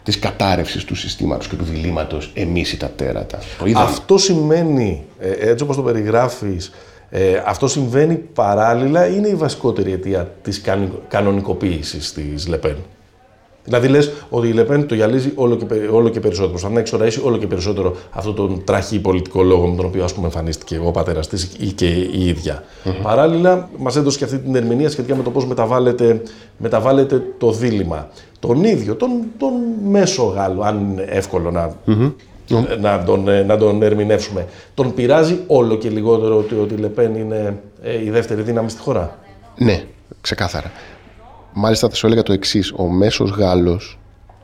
της 0.04 0.20
κατάρρευσης 0.20 0.84
του 0.84 0.96
συστήματος 0.96 1.48
και 1.48 1.56
του 1.56 1.64
διλήμματος 1.64 2.32
εμείς 2.34 2.72
οι 2.72 2.78
τα 2.78 2.90
τέρατα. 2.90 3.40
Αυτό 3.76 4.18
σημαίνει, 4.18 5.06
ε, 5.20 5.50
έτσι 5.50 5.64
όπως 5.64 5.76
το 5.76 5.82
περιγράφεις, 5.82 6.72
ε, 7.10 7.42
αυτό 7.46 7.68
συμβαίνει 7.68 8.16
παράλληλα 8.16 9.08
ή 9.08 9.14
είναι 9.18 9.28
η 9.28 9.36
βασικότερη 9.36 9.92
αιτία 9.92 10.32
της 10.42 10.62
κανονικοποίησης 11.08 12.14
της 12.14 12.48
Λεπέν. 12.48 12.76
Δηλαδή 13.66 13.88
λες 13.88 14.12
ότι 14.30 14.48
η 14.48 14.52
Λεπέν 14.52 14.88
το 14.88 14.96
γυαλίζει 14.96 15.32
όλο 15.36 15.56
και, 15.56 15.66
όλο 15.92 16.10
και 16.10 16.20
περισσότερο. 16.20 16.50
Προσπαθεί 16.50 16.74
να 16.74 16.80
εξοραίσει 16.80 17.22
όλο 17.24 17.38
και 17.38 17.48
περισσότερο 17.48 17.96
αυτόν 18.12 18.36
τον 18.36 18.64
τραχή 18.64 19.00
πολιτικό 19.00 19.44
λόγο 19.44 19.68
με 19.68 19.76
τον 19.76 19.86
οποίο 19.86 20.04
ας 20.04 20.14
πούμε, 20.14 20.26
εμφανίστηκε 20.26 20.82
ο 20.86 20.92
πατέρας 20.92 21.28
της 21.28 21.52
ή 21.60 21.72
και 21.72 21.88
η 21.88 22.28
ίδια. 22.28 22.64
Mm-hmm. 22.64 22.92
Παράλληλα, 23.04 23.70
μας 23.78 23.96
έδωσε 23.96 24.18
και 24.18 24.24
αυτή 24.24 24.38
την 24.38 24.56
ερμηνεία 24.56 24.90
σχετικά 24.90 25.16
με 25.16 25.24
το 25.24 25.30
πώς 25.30 25.46
μεταβάλλεται, 25.46 26.22
μεταβάλλεται 26.58 27.24
το 27.38 27.52
δίλημα. 27.52 28.10
Τον 28.40 28.64
ίδιο, 28.64 28.96
τον, 28.96 29.10
τον 29.38 29.54
μέσο 29.90 30.24
Γάλλο, 30.24 30.62
αν 30.62 30.80
είναι 30.80 31.06
εύκολο 31.10 31.52
να 31.52 31.74
mm-hmm 31.88 32.12
να, 32.80 33.04
τον, 33.04 33.28
ε, 33.28 33.44
να 33.44 33.58
τον 33.58 33.82
ερμηνεύσουμε. 33.82 34.48
Τον 34.74 34.94
πειράζει 34.94 35.40
όλο 35.48 35.78
και 35.78 35.90
λιγότερο 35.90 36.38
ότι, 36.38 36.56
ότι 36.56 36.74
η 36.74 36.78
Λεπέν 36.78 37.16
είναι 37.16 37.60
ε, 37.84 38.04
η 38.04 38.10
δεύτερη 38.10 38.42
δύναμη 38.42 38.70
στη 38.70 38.82
χώρα. 38.82 39.20
Ναι, 39.58 39.84
ξεκάθαρα. 40.22 40.72
Μάλιστα 41.54 41.90
θα 41.90 41.96
σου 41.96 42.06
έλεγα 42.06 42.24
το 42.24 42.34
εξής. 42.34 42.74
Ο 42.76 42.88
μέσος 42.88 43.30
Γάλλος 43.30 44.00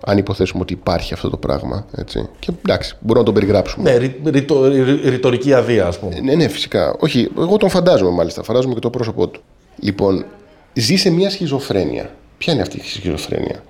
Αν 0.06 0.18
υποθέσουμε 0.18 0.62
ότι 0.62 0.74
υπάρχει 0.74 1.14
αυτό 1.14 1.30
το 1.30 1.38
πράγμα. 1.38 1.86
Έτσι. 1.96 2.30
Και 2.40 2.52
εντάξει, 2.66 2.96
μπορούμε 3.00 3.20
να 3.20 3.26
τον 3.26 3.34
περιγράψουμε. 3.34 3.92
Ναι, 3.92 3.98
ρη, 3.98 4.22
ρητο, 4.26 4.68
ρη, 4.68 5.10
ρητορική 5.10 5.54
αδεία, 5.54 5.88
ας 5.88 6.00
πούμε. 6.00 6.20
Ναι, 6.20 6.36
ναι, 6.36 6.48
φυσικά. 6.48 6.96
Όχι, 7.00 7.30
εγώ 7.38 7.58
τον 7.58 7.70
φαντάζομαι 7.70 8.12
μάλιστα. 8.12 8.44
Φαντάζομαι 8.44 8.74
και 8.74 8.80
το 8.80 8.90
πρόσωπό 8.90 9.28
του. 9.28 9.42
Λοιπόν, 9.80 10.26
ζει 10.74 10.96
σε 10.96 11.10
μια 11.10 11.30
σχιζοφρένεια. 11.30 12.10
Ποια 12.38 12.54
είναι 12.54 12.62
αυτή 12.62 12.78
η 12.78 12.82
σχιζοφρένεια; 12.82 13.64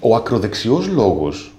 Ο 0.00 0.14
ακροδεξιός 0.14 0.88
λόγος 0.88 1.54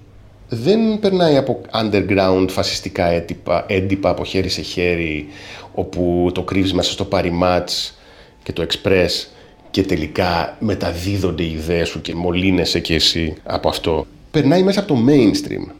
δεν 0.53 0.99
περνάει 0.99 1.37
από 1.37 1.61
underground 1.81 2.45
φασιστικά 2.49 3.05
έντυπα, 3.05 3.65
έντυπα 3.67 4.09
από 4.09 4.23
χέρι 4.23 4.49
σε 4.49 4.61
χέρι, 4.61 5.27
όπου 5.73 6.31
το 6.33 6.43
κρύβεις 6.43 6.73
μέσα 6.73 6.91
στο 6.91 7.05
παριμάτς 7.05 7.97
και 8.43 8.53
το 8.53 8.65
express 8.69 9.27
και 9.71 9.83
τελικά 9.83 10.57
μεταδίδονται 10.59 11.43
οι 11.43 11.51
ιδέες 11.51 11.87
σου 11.87 12.01
και 12.01 12.15
μολύνεσαι 12.15 12.79
και 12.79 12.93
εσύ 12.93 13.33
από 13.43 13.69
αυτό. 13.69 14.05
Περνάει 14.31 14.63
μέσα 14.63 14.79
από 14.79 14.93
το 14.93 14.99
mainstream, 15.07 15.71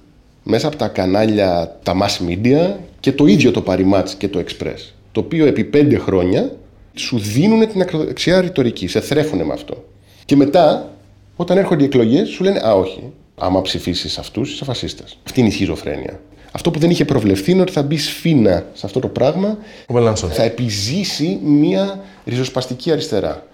μέσα 0.44 0.68
από 0.68 0.76
τα 0.76 0.88
κανάλια, 0.88 1.80
τα 1.84 1.94
mass 2.02 2.30
media 2.30 2.76
και 3.00 3.12
το 3.12 3.26
ίδιο 3.26 3.52
το 3.52 3.62
παριμάτς 3.62 4.16
και 4.16 4.28
το 4.28 4.44
express, 4.48 4.94
το 5.12 5.20
οποίο 5.20 5.46
επί 5.46 5.64
πέντε 5.64 5.98
χρόνια 5.98 6.52
σου 6.94 7.20
δίνουν 7.20 7.68
την 7.68 7.82
ακροδεξιά 7.82 8.42
ρητορική, 8.42 8.88
σε 8.88 9.00
θρέφουν 9.00 9.46
με 9.46 9.54
αυτό. 9.54 9.84
Και 10.26 10.36
μετά, 10.36 10.94
όταν 11.36 11.58
έρχονται 11.58 11.84
οι 11.84 11.86
εκλογές, 11.86 12.30
σου 12.30 12.44
λένε 12.44 12.62
«Α, 12.68 12.74
όχι, 12.74 13.12
άμα 13.36 13.62
ψηφίσεις 13.62 14.18
αυτούς, 14.18 14.52
είσαι 14.54 14.64
φασίστας. 14.64 15.18
Αυτή 15.26 15.40
είναι 15.40 15.50
η 15.50 15.52
σχιζοφρένεια. 15.52 16.20
Αυτό 16.52 16.72
που 16.72 16.80
δεν 16.80 16.90
είχε 16.90 17.06
προβλεφθεί 17.06 17.52
είναι 17.52 17.62
ότι 17.62 17.72
θα 17.72 17.84
μπει 17.84 17.98
σφίνα 17.98 18.66
σε 18.74 18.86
αυτό 18.86 19.00
το 19.00 19.08
πράγμα. 19.08 19.58
Ο 19.88 20.16
θα 20.16 20.44
επιζήσει 20.44 21.40
μια 21.44 22.00
ριζοσπαστική 22.26 22.92
αριστερά. 22.92 23.46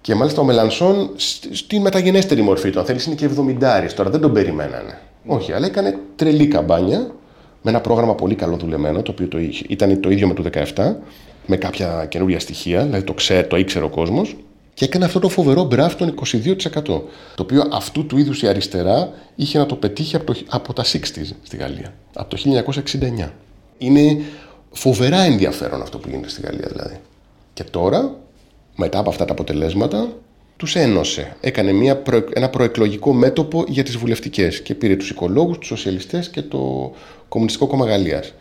Και 0.00 0.14
μάλιστα 0.14 0.40
ο 0.40 0.44
Μελανσόν 0.44 1.10
στη 1.50 1.80
μεταγενέστερη 1.80 2.42
μορφή 2.42 2.70
του, 2.70 2.78
αν 2.78 2.84
θέλεις, 2.84 3.06
είναι 3.06 3.14
και 3.14 3.28
70 3.36 3.92
Τώρα 3.94 4.10
δεν 4.10 4.20
τον 4.20 4.32
περιμένανε. 4.32 4.98
Όχι, 5.26 5.52
αλλά 5.52 5.66
έκανε 5.66 5.98
τρελή 6.16 6.46
καμπάνια 6.46 7.10
με 7.62 7.70
ένα 7.70 7.80
πρόγραμμα 7.80 8.14
πολύ 8.14 8.34
καλό 8.34 8.56
δουλεμένο, 8.56 9.02
το 9.02 9.10
οποίο 9.10 9.28
το 9.28 9.38
είχε, 9.38 9.64
ήταν 9.68 10.00
το 10.00 10.10
ίδιο 10.10 10.26
με 10.26 10.34
το 10.34 10.44
17, 10.74 10.94
με 11.46 11.56
κάποια 11.56 12.06
καινούργια 12.08 12.40
στοιχεία, 12.40 12.84
δηλαδή 12.84 13.04
το, 13.04 13.12
ξέ, 13.12 13.42
το 13.42 13.56
ήξερε 13.56 13.84
ο 13.84 13.88
κόσμος 13.88 14.36
και 14.76 14.84
έκανε 14.84 15.04
αυτό 15.04 15.18
το 15.18 15.28
φοβερό 15.28 15.64
μπραφ 15.64 15.94
των 15.94 16.14
22%. 16.24 16.82
Το 16.82 17.02
οποίο 17.36 17.68
αυτού 17.72 18.06
του 18.06 18.18
είδους 18.18 18.42
η 18.42 18.46
αριστερά 18.46 19.12
είχε 19.34 19.58
να 19.58 19.66
το 19.66 19.74
πετύχει 19.74 20.16
από, 20.16 20.34
το, 20.34 20.40
από 20.48 20.72
τα 20.72 20.84
60s 20.84 21.30
στη 21.42 21.56
Γαλλία. 21.56 21.94
Από 22.14 22.36
το 22.36 22.62
1969. 23.24 23.30
Είναι 23.78 24.20
φοβερά 24.70 25.20
ενδιαφέρον 25.20 25.82
αυτό 25.82 25.98
που 25.98 26.08
γίνεται 26.08 26.28
στη 26.28 26.40
Γαλλία 26.40 26.68
δηλαδή. 26.72 26.96
Και 27.52 27.64
τώρα, 27.64 28.14
μετά 28.76 28.98
από 28.98 29.10
αυτά 29.10 29.24
τα 29.24 29.32
αποτελέσματα, 29.32 30.08
τους 30.56 30.76
ένωσε. 30.76 31.36
Έκανε 31.40 31.72
μια 31.72 32.02
ένα 32.32 32.48
προεκλογικό 32.48 33.12
μέτωπο 33.12 33.64
για 33.68 33.82
τις 33.82 33.96
βουλευτικές 33.96 34.60
και 34.62 34.74
πήρε 34.74 34.96
τους 34.96 35.10
οικολόγους, 35.10 35.58
τους 35.58 35.68
σοσιαλιστές 35.68 36.28
και 36.28 36.42
το 36.42 36.92
Κομμουνιστικό 37.28 37.66
Κόμμα 37.66 37.86
Γαλλίας. 37.86 38.32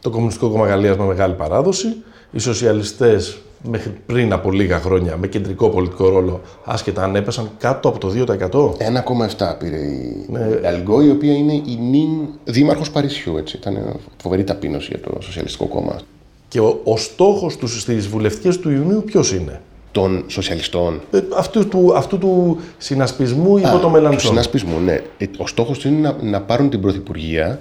Το 0.00 0.10
Κομμουνιστικό 0.10 0.50
Κόμμα 0.50 0.66
Γαλλίας 0.66 0.96
με 0.96 1.04
μεγάλη 1.04 1.34
παράδοση. 1.34 1.96
Οι 2.32 2.38
σοσιαλιστές 2.38 3.38
μέχρι 3.62 3.92
πριν 4.06 4.32
από 4.32 4.50
λίγα 4.50 4.78
χρόνια 4.78 5.16
με 5.16 5.26
κεντρικό 5.26 5.68
πολιτικό 5.68 6.08
ρόλο, 6.08 6.40
άσχετα 6.64 7.02
αν 7.02 7.16
έπεσαν 7.16 7.50
κάτω 7.58 7.88
από 7.88 7.98
το 7.98 8.12
2%. 8.26 8.34
1,7 9.46 9.54
πήρε 9.58 9.76
η 9.76 10.26
ναι. 10.28 10.68
Αλγκό, 10.68 11.02
η 11.02 11.10
οποία 11.10 11.32
είναι 11.32 11.52
η 11.52 11.78
νυν 11.80 12.10
δήμαρχος 12.44 12.90
Παρισιού. 12.90 13.36
Έτσι. 13.36 13.56
Ήταν 13.56 13.96
φοβερή 14.22 14.44
ταπείνωση 14.44 14.88
για 14.90 15.00
το 15.00 15.20
Σοσιαλιστικό 15.20 15.66
Κόμμα. 15.66 16.00
Και 16.48 16.60
ο, 16.60 16.80
ο 16.84 16.96
στόχος 16.96 17.56
τους 17.56 17.80
στις 17.80 18.06
βουλευτικές 18.08 18.58
του 18.58 18.70
Ιουνίου 18.70 19.02
ποιος 19.06 19.32
είναι; 19.32 19.60
Των 19.92 20.24
σοσιαλιστών. 20.26 21.00
Ε, 21.10 21.20
αυτού, 21.36 21.68
του, 21.68 21.92
αυτού 21.96 22.18
του 22.18 22.58
συνασπισμού 22.78 23.58
υπό 23.58 23.78
το 23.78 23.88
Μελανσόν. 23.88 24.20
Του 24.20 24.26
συνασπισμού, 24.26 24.78
ναι. 24.78 25.00
Ε, 25.18 25.26
ο 25.38 25.46
στόχος 25.46 25.78
τους 25.78 25.84
είναι 25.84 26.00
να, 26.00 26.16
να 26.22 26.40
πάρουν 26.40 26.70
την 26.70 26.80
πρωθυπουργία 26.80 27.60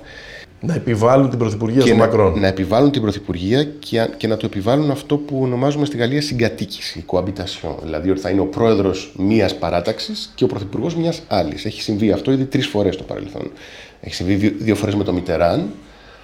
να 0.59 0.73
επιβάλλουν 0.73 1.29
την 1.29 1.39
πρωθυπουργία 1.39 1.81
στο 1.81 1.95
Μακρόν. 1.95 2.39
Να 2.39 2.47
επιβάλλουν 2.47 2.91
την 2.91 3.01
πρωθυπουργία 3.01 3.63
και, 3.63 4.09
και 4.17 4.27
να 4.27 4.37
το 4.37 4.45
επιβάλλουν 4.45 4.91
αυτό 4.91 5.17
που 5.17 5.39
ονομάζουμε 5.41 5.85
στη 5.85 5.97
Γαλλία 5.97 6.21
συγκατοίκηση, 6.21 7.05
cohabitation. 7.07 7.75
Δηλαδή 7.83 8.09
ότι 8.09 8.19
θα 8.19 8.29
είναι 8.29 8.41
ο 8.41 8.45
πρόεδρος 8.45 9.13
μία 9.17 9.49
παράταξης 9.59 10.31
και 10.35 10.43
ο 10.43 10.47
πρωθυπουργός 10.47 10.95
μιας 10.95 11.21
άλλης. 11.27 11.65
Έχει 11.65 11.81
συμβεί 11.81 12.11
αυτό 12.11 12.31
ήδη 12.31 12.45
τρεις 12.45 12.67
φορές 12.67 12.93
στο 12.93 13.03
παρελθόν. 13.03 13.51
Έχει 14.01 14.15
συμβεί 14.15 14.35
δύο, 14.35 14.51
δύο 14.57 14.75
φορές 14.75 14.95
με 14.95 15.03
τον 15.03 15.13
Μιτεράν, 15.13 15.59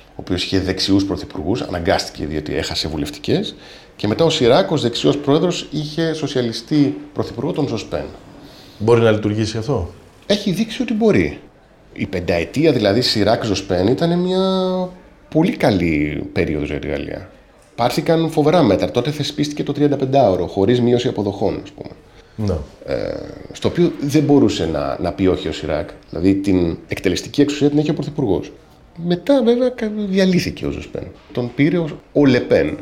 ο 0.10 0.16
οποίος 0.16 0.44
είχε 0.44 0.60
δεξιούς 0.60 1.06
πρωθυπουργούς, 1.06 1.62
αναγκάστηκε 1.62 2.26
διότι 2.26 2.56
έχασε 2.56 2.88
βουλευτικές. 2.88 3.56
Και 3.96 4.08
μετά 4.08 4.26
ο 4.26 4.30
Σιράκ, 4.30 4.72
ως 4.72 4.82
δεξιός 4.82 5.18
πρόεδρος, 5.18 5.68
είχε 5.72 6.14
σοσιαλιστή 6.14 6.98
πρωθυπουργό 7.14 7.52
τον 7.52 7.68
Ζωσπέν. 7.68 8.06
Μπορεί 8.78 9.02
να 9.02 9.12
λειτουργήσει 9.12 9.58
αυτό; 9.58 9.94
Έχει 10.26 10.52
δείξει 10.52 10.82
ότι 10.82 10.94
μπορεί. 10.94 11.40
Η 11.94 12.06
πενταετία 12.06 12.72
δηλαδή 12.72 13.02
Σιράκ 13.02 13.44
Ζωσπέν 13.44 13.88
ήταν 13.88 14.20
μια 14.20 14.40
πολύ 15.30 15.58
καλή 15.58 16.24
περίοδος 16.34 16.70
για 16.70 16.80
τη 16.80 16.88
Γαλλία. 16.88 17.30
Πάρθηκαν 17.76 18.30
φοβερά 18.30 18.64
μέτρα. 18.64 18.92
Τότε 18.92 19.12
θεσπίστηκε 19.12 19.64
το 19.64 19.74
35ωρο, 19.78 20.48
χωρίς 20.48 20.82
μείωση 20.82 21.08
αποδοχών, 21.08 21.60
ας 21.64 21.72
πούμε. 21.72 21.90
Ναι. 22.36 22.58
Ε, 22.94 23.14
στο 23.52 23.68
οποίο 23.68 23.92
δεν 24.02 24.24
μπορούσε 24.24 24.66
να, 24.66 24.98
να 25.02 25.12
πει 25.12 25.28
όχι 25.28 25.48
ο 25.48 25.52
Σιράκ. 25.52 25.90
Δηλαδή 26.10 26.36
την 26.36 26.78
εκτελεστική 26.88 27.42
εξουσία 27.42 27.70
την 27.70 27.78
έχει 27.78 27.90
ο 27.90 27.94
Πρωθυπουργός. 27.94 28.52
Μετά 29.06 29.44
βέβαια 29.44 29.74
διαλύθηκε 30.08 30.66
ο 30.66 30.70
Ζωσπέν. 30.70 31.04
Τον 31.32 31.52
πήρε 31.56 31.78
ο, 31.78 31.88
ο 32.14 32.26
Λεπέν. 32.26 32.78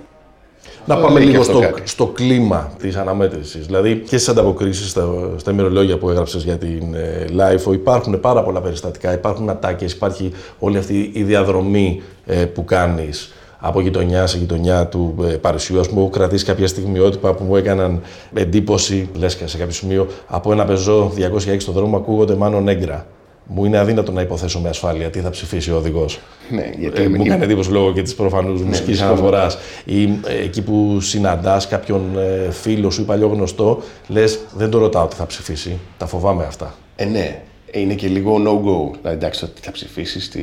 Να 0.85 0.97
πάμε 0.97 1.19
λίγο 1.19 1.43
στο, 1.43 1.61
στο 1.83 2.05
κλίμα 2.05 2.71
της 2.79 2.95
αναμέτρησης. 2.95 3.65
Δηλαδή 3.65 3.95
και 3.95 4.17
στις 4.17 4.29
ανταποκρίσεις, 4.29 4.89
στα, 4.89 5.09
στα 5.37 5.51
ημερολόγια 5.51 5.97
που 5.97 6.09
έγραψες 6.09 6.43
για 6.43 6.57
την 6.57 6.93
ε, 6.93 7.25
LIFO, 7.37 7.73
υπάρχουν 7.73 8.19
πάρα 8.19 8.43
πολλά 8.43 8.61
περιστατικά. 8.61 9.13
Υπάρχουν 9.13 9.49
ατάκες, 9.49 9.93
υπάρχει 9.93 10.31
όλη 10.59 10.77
αυτή 10.77 11.11
η 11.13 11.23
διαδρομή 11.23 12.01
ε, 12.25 12.45
που 12.45 12.65
κάνεις 12.65 13.33
από 13.59 13.81
γειτονιά 13.81 14.27
σε 14.27 14.37
γειτονιά 14.37 14.87
του 14.87 15.15
ε, 15.23 15.25
Παρισιού. 15.25 15.79
Α 15.79 15.83
πούμε, 15.83 16.01
έχω 16.01 16.09
κρατήσει 16.09 16.45
κάποια 16.45 16.67
στιγμιότυπα 16.67 17.33
που 17.33 17.43
μου 17.43 17.55
έκαναν 17.55 18.01
εντύπωση, 18.33 19.09
λες 19.17 19.35
και 19.35 19.47
σε 19.47 19.57
κάποιο 19.57 19.73
σημείο, 19.73 20.07
από 20.27 20.51
ένα 20.51 20.65
πεζό 20.65 21.11
206 21.17 21.55
στον 21.57 21.73
δρόμο 21.73 21.97
ακούγονται 21.97 22.35
μάλλον 22.35 22.67
έγκρα 22.67 23.05
μου 23.45 23.65
είναι 23.65 23.77
αδύνατο 23.77 24.11
να 24.11 24.21
υποθέσω 24.21 24.59
με 24.59 24.69
ασφάλεια 24.69 25.09
τι 25.09 25.19
θα 25.19 25.29
ψηφίσει 25.29 25.71
ο 25.71 25.75
οδηγός. 25.75 26.19
Ναι, 26.49 26.69
γιατί 26.77 27.01
ε, 27.01 27.09
μου 27.09 27.25
κάνει 27.25 27.43
εντύπωση 27.43 27.71
λόγω 27.71 27.93
και 27.93 28.01
της 28.01 28.15
προφανούς 28.15 28.59
ναι, 28.59 28.65
μουσική 28.65 29.01
αναφοράς. 29.01 29.57
Ή 29.85 30.03
ε, 30.03 30.43
εκεί 30.43 30.61
που 30.61 30.99
συναντάς 31.01 31.67
κάποιον 31.67 32.17
ε, 32.17 32.51
φίλο 32.51 32.89
σου 32.89 33.01
ή 33.01 33.03
παλιό 33.03 33.27
γνωστό, 33.27 33.81
λες 34.07 34.39
δεν 34.55 34.69
το 34.69 34.77
ρωτάω 34.77 35.07
τι 35.07 35.15
θα 35.15 35.25
ψηφίσει. 35.25 35.79
Τα 35.97 36.05
φοβάμαι 36.05 36.43
αυτά. 36.43 36.73
Ε, 36.95 37.05
ναι. 37.05 37.41
Είναι 37.73 37.93
και 37.93 38.07
λίγο 38.07 38.35
no-go. 38.35 38.97
Δηλαδή, 39.01 39.17
εντάξει, 39.17 39.45
τι 39.45 39.61
θα 39.61 39.71
ψηφίσεις, 39.71 40.29
τι. 40.29 40.39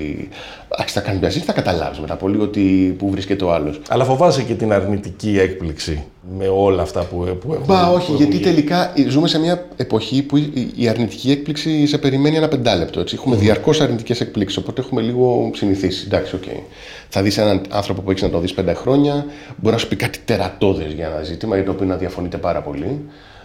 Εντάξει, 0.72 0.94
θα 0.94 1.00
κάνεις 1.00 1.20
μια 1.20 1.30
θα 1.30 1.52
καταλάβεις 1.52 1.98
μετά 1.98 2.12
από 2.12 2.28
λίγο 2.28 2.48
τι... 2.48 2.60
που 2.98 3.10
βρίσκεται 3.10 3.44
ο 3.44 3.52
άλλος. 3.52 3.80
Αλλά 3.88 4.04
φοβάσαι 4.04 4.42
και 4.42 4.54
την 4.54 4.72
αρνητική 4.72 5.38
έκπληξη 5.38 6.04
με 6.38 6.48
όλα 6.48 6.82
αυτά 6.82 7.00
που, 7.04 7.16
που 7.16 7.52
έχουμε. 7.52 7.64
Μπα, 7.66 7.90
όχι, 7.90 8.12
γιατί 8.12 8.38
τελικά 8.38 8.92
ζούμε 9.08 9.28
σε 9.28 9.38
μια 9.38 9.66
εποχή 9.76 10.22
που 10.22 10.36
η 10.76 10.88
αρνητική 10.88 11.30
έκπληξη 11.30 11.86
σε 11.86 11.98
περιμένει 11.98 12.36
ένα 12.36 12.48
πεντάλεπτο. 12.48 13.00
Έτσι. 13.00 13.14
Έχουμε 13.18 13.36
μμ. 13.36 13.38
διαρκώς 13.38 13.80
αρνητικές 13.80 14.20
εκπλήξεις, 14.20 14.58
οπότε 14.58 14.80
έχουμε 14.80 15.00
λίγο 15.00 15.50
συνηθίσει. 15.54 16.04
Εντάξει, 16.06 16.34
ok. 16.34 16.42
Okay. 16.46 16.60
Θα 17.08 17.22
δεις 17.22 17.38
έναν 17.38 17.62
άνθρωπο 17.70 18.02
που 18.02 18.10
έχεις 18.10 18.22
να 18.22 18.30
το 18.30 18.38
δεις 18.38 18.54
πέντε 18.54 18.74
χρόνια, 18.74 19.26
μπορεί 19.56 19.74
να 19.74 19.80
σου 19.80 19.88
πει 19.88 19.96
κάτι 19.96 20.18
τερατώδες 20.24 20.92
για 20.92 21.06
ένα 21.06 21.22
ζήτημα 21.22 21.54
για 21.54 21.64
το 21.64 21.70
οποίο 21.70 21.86
να 21.86 21.96
διαφωνείτε 21.96 22.36
πάρα 22.36 22.62
πολύ. 22.62 23.00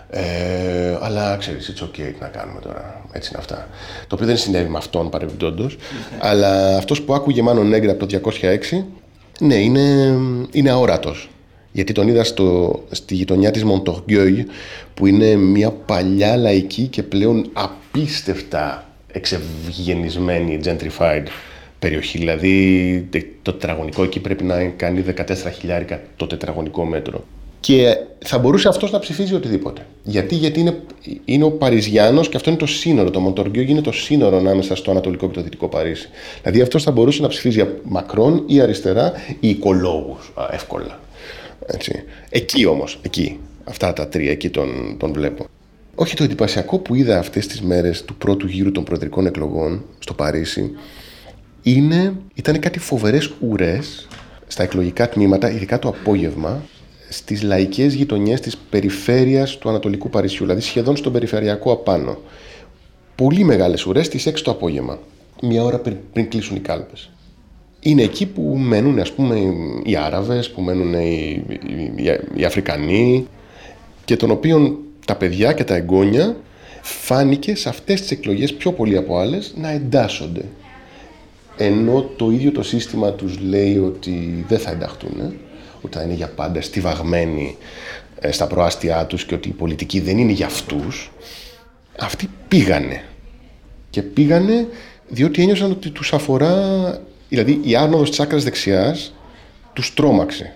Ε, 0.09 0.97
αλλά 1.01 1.37
ξέρεις, 1.37 1.73
it's 1.73 1.83
okay, 1.83 2.13
τι 2.13 2.15
να 2.19 2.27
κάνουμε 2.27 2.59
τώρα. 2.59 3.02
Έτσι 3.13 3.29
είναι 3.31 3.39
αυτά. 3.41 3.67
Το 4.07 4.15
οποίο 4.15 4.27
δεν 4.27 4.37
συνέβη 4.37 4.69
με 4.69 4.77
αυτόν 4.77 5.09
παρεμπιπτόντως. 5.09 5.77
αλλά 6.19 6.77
αυτός 6.77 7.01
που 7.01 7.13
άκουγε 7.13 7.41
μάλλον 7.41 7.67
Νέγκρα 7.67 7.91
από 7.91 8.05
το 8.05 8.19
206, 8.71 8.83
ναι, 9.39 9.55
είναι, 9.55 10.17
είναι 10.51 10.69
αόρατος. 10.69 11.29
Γιατί 11.71 11.93
τον 11.93 12.07
είδα 12.07 12.23
στο, 12.23 12.79
στη 12.91 13.15
γειτονιά 13.15 13.51
της 13.51 13.63
Μοντογκιόι, 13.63 14.45
που 14.93 15.05
είναι 15.05 15.35
μια 15.35 15.71
παλιά 15.71 16.37
λαϊκή 16.37 16.87
και 16.87 17.03
πλέον 17.03 17.49
απίστευτα 17.53 18.87
εξευγενισμένη, 19.11 20.59
gentrified 20.63 21.23
περιοχή. 21.79 22.17
Δηλαδή 22.17 23.07
το 23.41 23.53
τετραγωνικό 23.53 24.03
εκεί 24.03 24.19
πρέπει 24.19 24.43
να 24.43 24.63
κάνει 24.63 25.03
14 25.17 25.23
χιλιάρικα 25.59 26.01
το 26.15 26.27
τετραγωνικό 26.27 26.85
μέτρο. 26.85 27.23
Και 27.63 27.97
θα 28.19 28.37
μπορούσε 28.37 28.67
αυτός 28.67 28.91
να 28.91 28.99
ψηφίζει 28.99 29.33
οτιδήποτε. 29.33 29.85
Γιατί, 30.03 30.35
Γιατί 30.35 30.59
είναι, 30.59 30.79
είναι 31.25 31.43
ο 31.43 31.51
Παριζιάνος 31.51 32.29
και 32.29 32.37
αυτό 32.37 32.49
είναι 32.49 32.59
το 32.59 32.65
σύνορο. 32.65 33.09
Το 33.09 33.19
Μοντοργκιό 33.19 33.61
είναι 33.61 33.81
το 33.81 33.91
σύνορο 33.91 34.37
ανάμεσα 34.37 34.75
στο 34.75 34.91
Ανατολικό 34.91 35.27
και 35.27 35.33
το 35.33 35.41
Δυτικό 35.41 35.67
Παρίσι. 35.67 36.09
Δηλαδή 36.41 36.61
αυτός 36.61 36.83
θα 36.83 36.91
μπορούσε 36.91 37.21
να 37.21 37.27
ψηφίζει 37.27 37.65
Μακρόν 37.83 38.43
ή 38.47 38.61
αριστερά 38.61 39.13
ή 39.39 39.49
οικολόγους 39.49 40.33
εύκολα. 40.51 40.99
Έτσι. 41.65 42.03
Εκεί 42.29 42.65
όμως, 42.65 42.99
εκεί. 43.01 43.39
Αυτά 43.63 43.93
τα 43.93 44.07
τρία, 44.07 44.31
εκεί 44.31 44.49
τον, 44.49 44.97
τον 44.99 45.13
βλέπω. 45.13 45.45
Όχι 45.95 46.15
το 46.15 46.23
εντυπωσιακό 46.23 46.77
που 46.77 46.95
είδα 46.95 47.19
αυτές 47.19 47.47
τις 47.47 47.61
μέρες 47.61 48.05
του 48.05 48.15
πρώτου 48.15 48.47
γύρου 48.47 48.71
των 48.71 48.83
προεδρικών 48.83 49.25
εκλογών 49.25 49.83
στο 49.99 50.13
Παρίσι 50.13 50.71
είναι, 51.61 52.13
ήταν 52.33 52.59
κάτι 52.59 52.79
φοβερές 52.79 53.31
ουρές 53.39 54.07
στα 54.47 54.63
εκλογικά 54.63 55.09
τμήματα, 55.09 55.51
ειδικά 55.51 55.79
το 55.79 55.87
απόγευμα, 55.87 56.61
στις 57.13 57.41
λαϊκές 57.43 57.93
γειτονιές 57.93 58.39
της 58.39 58.57
περιφέρειας 58.57 59.57
του 59.57 59.69
Ανατολικού 59.69 60.09
Παρισιού, 60.09 60.45
δηλαδή 60.45 60.61
σχεδόν 60.61 60.95
στον 60.95 61.11
περιφερειακό 61.11 61.71
απάνω, 61.71 62.17
πολύ 63.15 63.43
μεγάλες 63.43 63.85
ουρές 63.85 64.05
στις 64.05 64.27
6 64.27 64.41
το 64.43 64.51
απόγευμα. 64.51 64.99
Μία 65.41 65.63
ώρα 65.63 65.79
πριν, 65.79 65.97
πριν 66.13 66.29
κλείσουν 66.29 66.55
οι 66.55 66.59
κάλπες. 66.59 67.09
Είναι 67.79 68.01
εκεί 68.01 68.25
που 68.25 68.41
μένουν 68.41 68.99
ας 68.99 69.11
πούμε 69.11 69.39
οι 69.83 69.95
Άραβες, 69.95 70.51
που 70.51 70.61
μένουν 70.61 70.93
οι, 70.93 71.43
οι, 71.95 72.03
οι 72.35 72.45
Αφρικανοί 72.45 73.27
και 74.05 74.15
των 74.15 74.31
οποίων 74.31 74.77
τα 75.05 75.15
παιδιά 75.15 75.53
και 75.53 75.63
τα 75.63 75.75
εγγόνια 75.75 76.35
φάνηκε 76.81 77.55
σε 77.55 77.69
αυτές 77.69 78.01
τις 78.01 78.11
εκλογές 78.11 78.53
πιο 78.53 78.71
πολύ 78.71 78.97
από 78.97 79.17
άλλες 79.17 79.53
να 79.57 79.69
εντάσσονται. 79.69 80.45
Ενώ 81.57 82.01
το 82.01 82.29
ίδιο 82.29 82.51
το 82.51 82.63
σύστημα 82.63 83.11
τους 83.11 83.39
λέει 83.39 83.77
ότι 83.77 84.45
δεν 84.47 84.59
θα 84.59 84.71
ενταχτούν, 84.71 85.33
ότι 85.85 85.97
θα 85.97 86.03
είναι 86.03 86.13
για 86.13 86.27
πάντα 86.27 86.61
στιβαγμένοι 86.61 87.57
ε, 88.19 88.31
στα 88.31 88.47
προάστια 88.47 89.05
τους 89.05 89.25
και 89.25 89.35
ότι 89.35 89.49
η 89.49 89.51
πολιτική 89.51 89.99
δεν 89.99 90.17
είναι 90.17 90.31
για 90.31 90.45
αυτούς, 90.45 91.11
αυτοί 91.99 92.29
πήγανε. 92.47 93.03
Και 93.89 94.01
πήγανε 94.01 94.67
διότι 95.07 95.41
ένιωσαν 95.41 95.71
ότι 95.71 95.89
τους 95.89 96.13
αφορά, 96.13 96.55
δηλαδή 97.29 97.59
η 97.63 97.75
άνοδος 97.75 98.09
της 98.09 98.19
άκρας 98.19 98.43
δεξιάς 98.43 99.13
τους 99.73 99.93
τρόμαξε. 99.93 100.53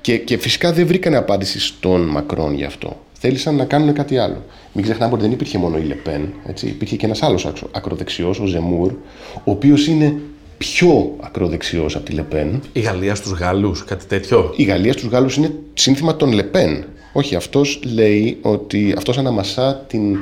Και, 0.00 0.18
και 0.18 0.36
φυσικά 0.36 0.72
δεν 0.72 0.86
βρήκανε 0.86 1.16
απάντηση 1.16 1.60
στον 1.60 2.00
Μακρόν 2.00 2.54
γι' 2.54 2.64
αυτό. 2.64 3.02
Θέλησαν 3.12 3.56
να 3.56 3.64
κάνουν 3.64 3.92
κάτι 3.92 4.18
άλλο. 4.18 4.44
Μην 4.72 4.84
ξεχνάμε 4.84 5.12
ότι 5.12 5.22
δεν 5.22 5.32
υπήρχε 5.32 5.58
μόνο 5.58 5.78
η 5.78 5.82
Λεπέν. 5.82 6.32
Έτσι. 6.46 6.66
Υπήρχε 6.66 6.96
και 6.96 7.06
ένας 7.06 7.22
άλλος 7.22 7.52
ακροδεξιός, 7.72 8.40
ο 8.40 8.46
Ζεμούρ, 8.46 8.92
ο 9.34 9.50
οποίος 9.50 9.86
είναι 9.86 10.20
πιο 10.58 11.16
ακροδεξιός 11.20 11.96
από 11.96 12.04
τη 12.04 12.12
Λεπέν. 12.12 12.62
Η 12.72 12.80
Γαλλία 12.80 13.14
στους 13.14 13.32
Γάλλους, 13.38 13.84
κάτι 13.84 14.04
τέτοιο; 14.06 14.52
Η 14.56 14.62
Γαλλία 14.62 14.92
στους 14.92 15.08
Γάλλους 15.08 15.36
είναι 15.36 15.52
σύνθημα 15.74 16.16
των 16.16 16.32
Λεπέν. 16.32 16.84
Όχι, 17.12 17.34
αυτός 17.34 17.80
λέει 17.94 18.38
ότι 18.42 18.94
αυτός 18.96 19.18
αναμασά 19.18 19.84
την, 19.88 20.18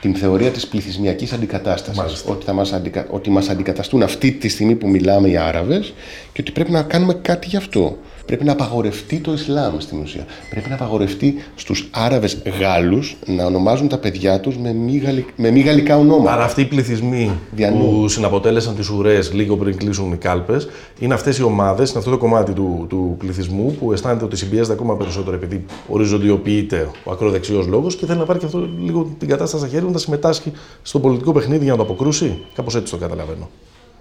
την 0.00 0.14
θεωρία 0.14 0.50
της 0.50 0.66
πληθυσμιακής 0.66 1.32
αντικατάστασης. 1.32 2.24
Ότι, 2.26 2.44
θα 2.44 2.52
μας 2.52 2.72
αντικα... 2.72 3.06
ότι 3.10 3.30
μας 3.30 3.48
αντικαταστούν 3.48 4.02
αυτή 4.02 4.32
τη 4.32 4.48
στιγμή 4.48 4.74
που 4.74 4.88
μιλάμε 4.88 5.28
οι 5.28 5.36
Άραβες 5.36 5.92
και 6.32 6.40
ότι 6.40 6.52
πρέπει 6.52 6.70
να 6.70 6.82
κάνουμε 6.82 7.14
κάτι 7.14 7.48
γι' 7.48 7.56
αυτό. 7.56 7.98
Πρέπει 8.26 8.44
να 8.44 8.52
απαγορευτεί 8.52 9.18
το 9.18 9.32
Ισλάμ 9.32 9.78
στην 9.78 9.98
ουσία. 10.02 10.24
Πρέπει 10.50 10.68
να 10.68 10.74
απαγορευτεί 10.74 11.34
στους 11.54 11.88
Άραβες 11.90 12.42
Γάλλους 12.60 13.16
να 13.26 13.44
ονομάζουν 13.44 13.88
τα 13.88 13.98
παιδιά 13.98 14.40
τους 14.40 14.56
με 14.56 14.72
μη, 14.72 14.96
γαλλικ... 14.96 15.28
με 15.36 15.50
μη 15.50 15.60
γαλλικά 15.60 15.96
ονόματα. 15.96 16.32
Άρα 16.32 16.44
αυτοί 16.44 16.60
οι 16.60 16.64
πληθυσμοί 16.64 17.30
Διανού. 17.54 17.78
που 17.78 18.08
συναποτέλεσαν 18.08 18.74
τις 18.74 18.88
ουρές 18.88 19.32
λίγο 19.32 19.56
πριν 19.56 19.76
κλείσουν 19.76 20.12
οι 20.12 20.16
κάλπες 20.16 20.68
είναι 20.98 21.14
αυτές 21.14 21.38
οι 21.38 21.42
ομάδες, 21.42 21.90
είναι 21.90 21.98
αυτό 21.98 22.10
το 22.10 22.18
κομμάτι 22.18 22.52
του, 22.52 22.86
του 22.88 23.14
πληθυσμού 23.18 23.76
που 23.80 23.92
αισθάνεται 23.92 24.24
ότι 24.24 24.36
συμπιέζεται 24.36 24.72
ακόμα 24.72 24.96
περισσότερο 24.96 25.36
επειδή 25.36 25.64
οριζοντιοποιείται 25.88 26.88
ο 27.04 27.10
ακροδεξιός 27.10 27.66
λόγος 27.66 27.96
και 27.96 28.06
θέλει 28.06 28.18
να 28.18 28.24
πάρει 28.24 28.38
και 28.38 28.46
αυτό 28.46 28.68
λίγο 28.84 29.14
την 29.18 29.28
κατάσταση 29.28 29.62
στα 29.62 29.72
χέρια 29.72 29.90
να 29.90 29.98
συμμετάσχει 29.98 30.52
στο 30.82 30.98
πολιτικό 30.98 31.32
παιχνίδι 31.32 31.62
για 31.62 31.72
να 31.72 31.78
το 31.78 31.82
αποκρούσει. 31.82 32.38
Κάπως 32.54 32.74
έτσι 32.74 32.92
το 32.92 32.98
καταλαβαίνω. 32.98 33.48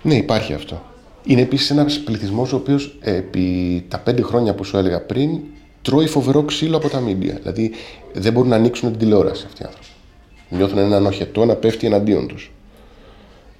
Ναι, 0.01 0.15
υπάρχει 0.15 0.53
αυτό. 0.53 0.81
Είναι 1.23 1.41
επίσης 1.41 1.69
ένας 1.69 1.99
πληθυσμός 1.99 2.53
ο 2.53 2.55
οποίος 2.55 2.97
επί 3.01 3.85
τα 3.87 3.99
πέντε 3.99 4.21
χρόνια 4.21 4.53
που 4.53 4.63
σου 4.63 4.77
έλεγα 4.77 5.01
πριν 5.01 5.39
τρώει 5.81 6.07
φοβερό 6.07 6.43
ξύλο 6.43 6.77
από 6.77 6.89
τα 6.89 6.99
μίντια. 6.99 7.39
Δηλαδή 7.41 7.71
δεν 8.13 8.33
μπορούν 8.33 8.49
να 8.49 8.55
ανοίξουν 8.55 8.89
την 8.89 8.99
τηλεόραση 8.99 9.43
αυτοί 9.47 9.61
οι 9.61 9.65
άνθρωποι. 9.65 9.87
Νιώθουν 10.49 10.77
έναν 10.77 11.05
οχετό 11.05 11.45
να 11.45 11.55
πέφτει 11.55 11.87
εναντίον 11.87 12.27
τους. 12.27 12.51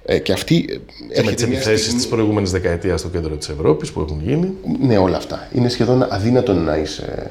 Ε, 0.04 0.18
και 0.18 0.32
αυτή. 0.32 0.80
Και 1.14 1.22
με 1.22 1.32
τις 1.32 1.44
επιθέσεις 1.44 1.84
στιγμή... 1.84 2.02
τη 2.02 2.08
προηγούμενης 2.08 2.50
δεκαετίας 2.50 3.00
στο 3.00 3.08
κέντρο 3.08 3.36
της 3.36 3.48
Ευρώπης 3.48 3.92
που 3.92 4.00
έχουν 4.00 4.20
γίνει. 4.24 4.54
Ναι, 4.80 4.98
όλα 4.98 5.16
αυτά. 5.16 5.48
Είναι 5.52 5.68
σχεδόν 5.68 6.06
αδύνατο 6.08 6.52
να 6.52 6.76
είσαι, 6.76 7.30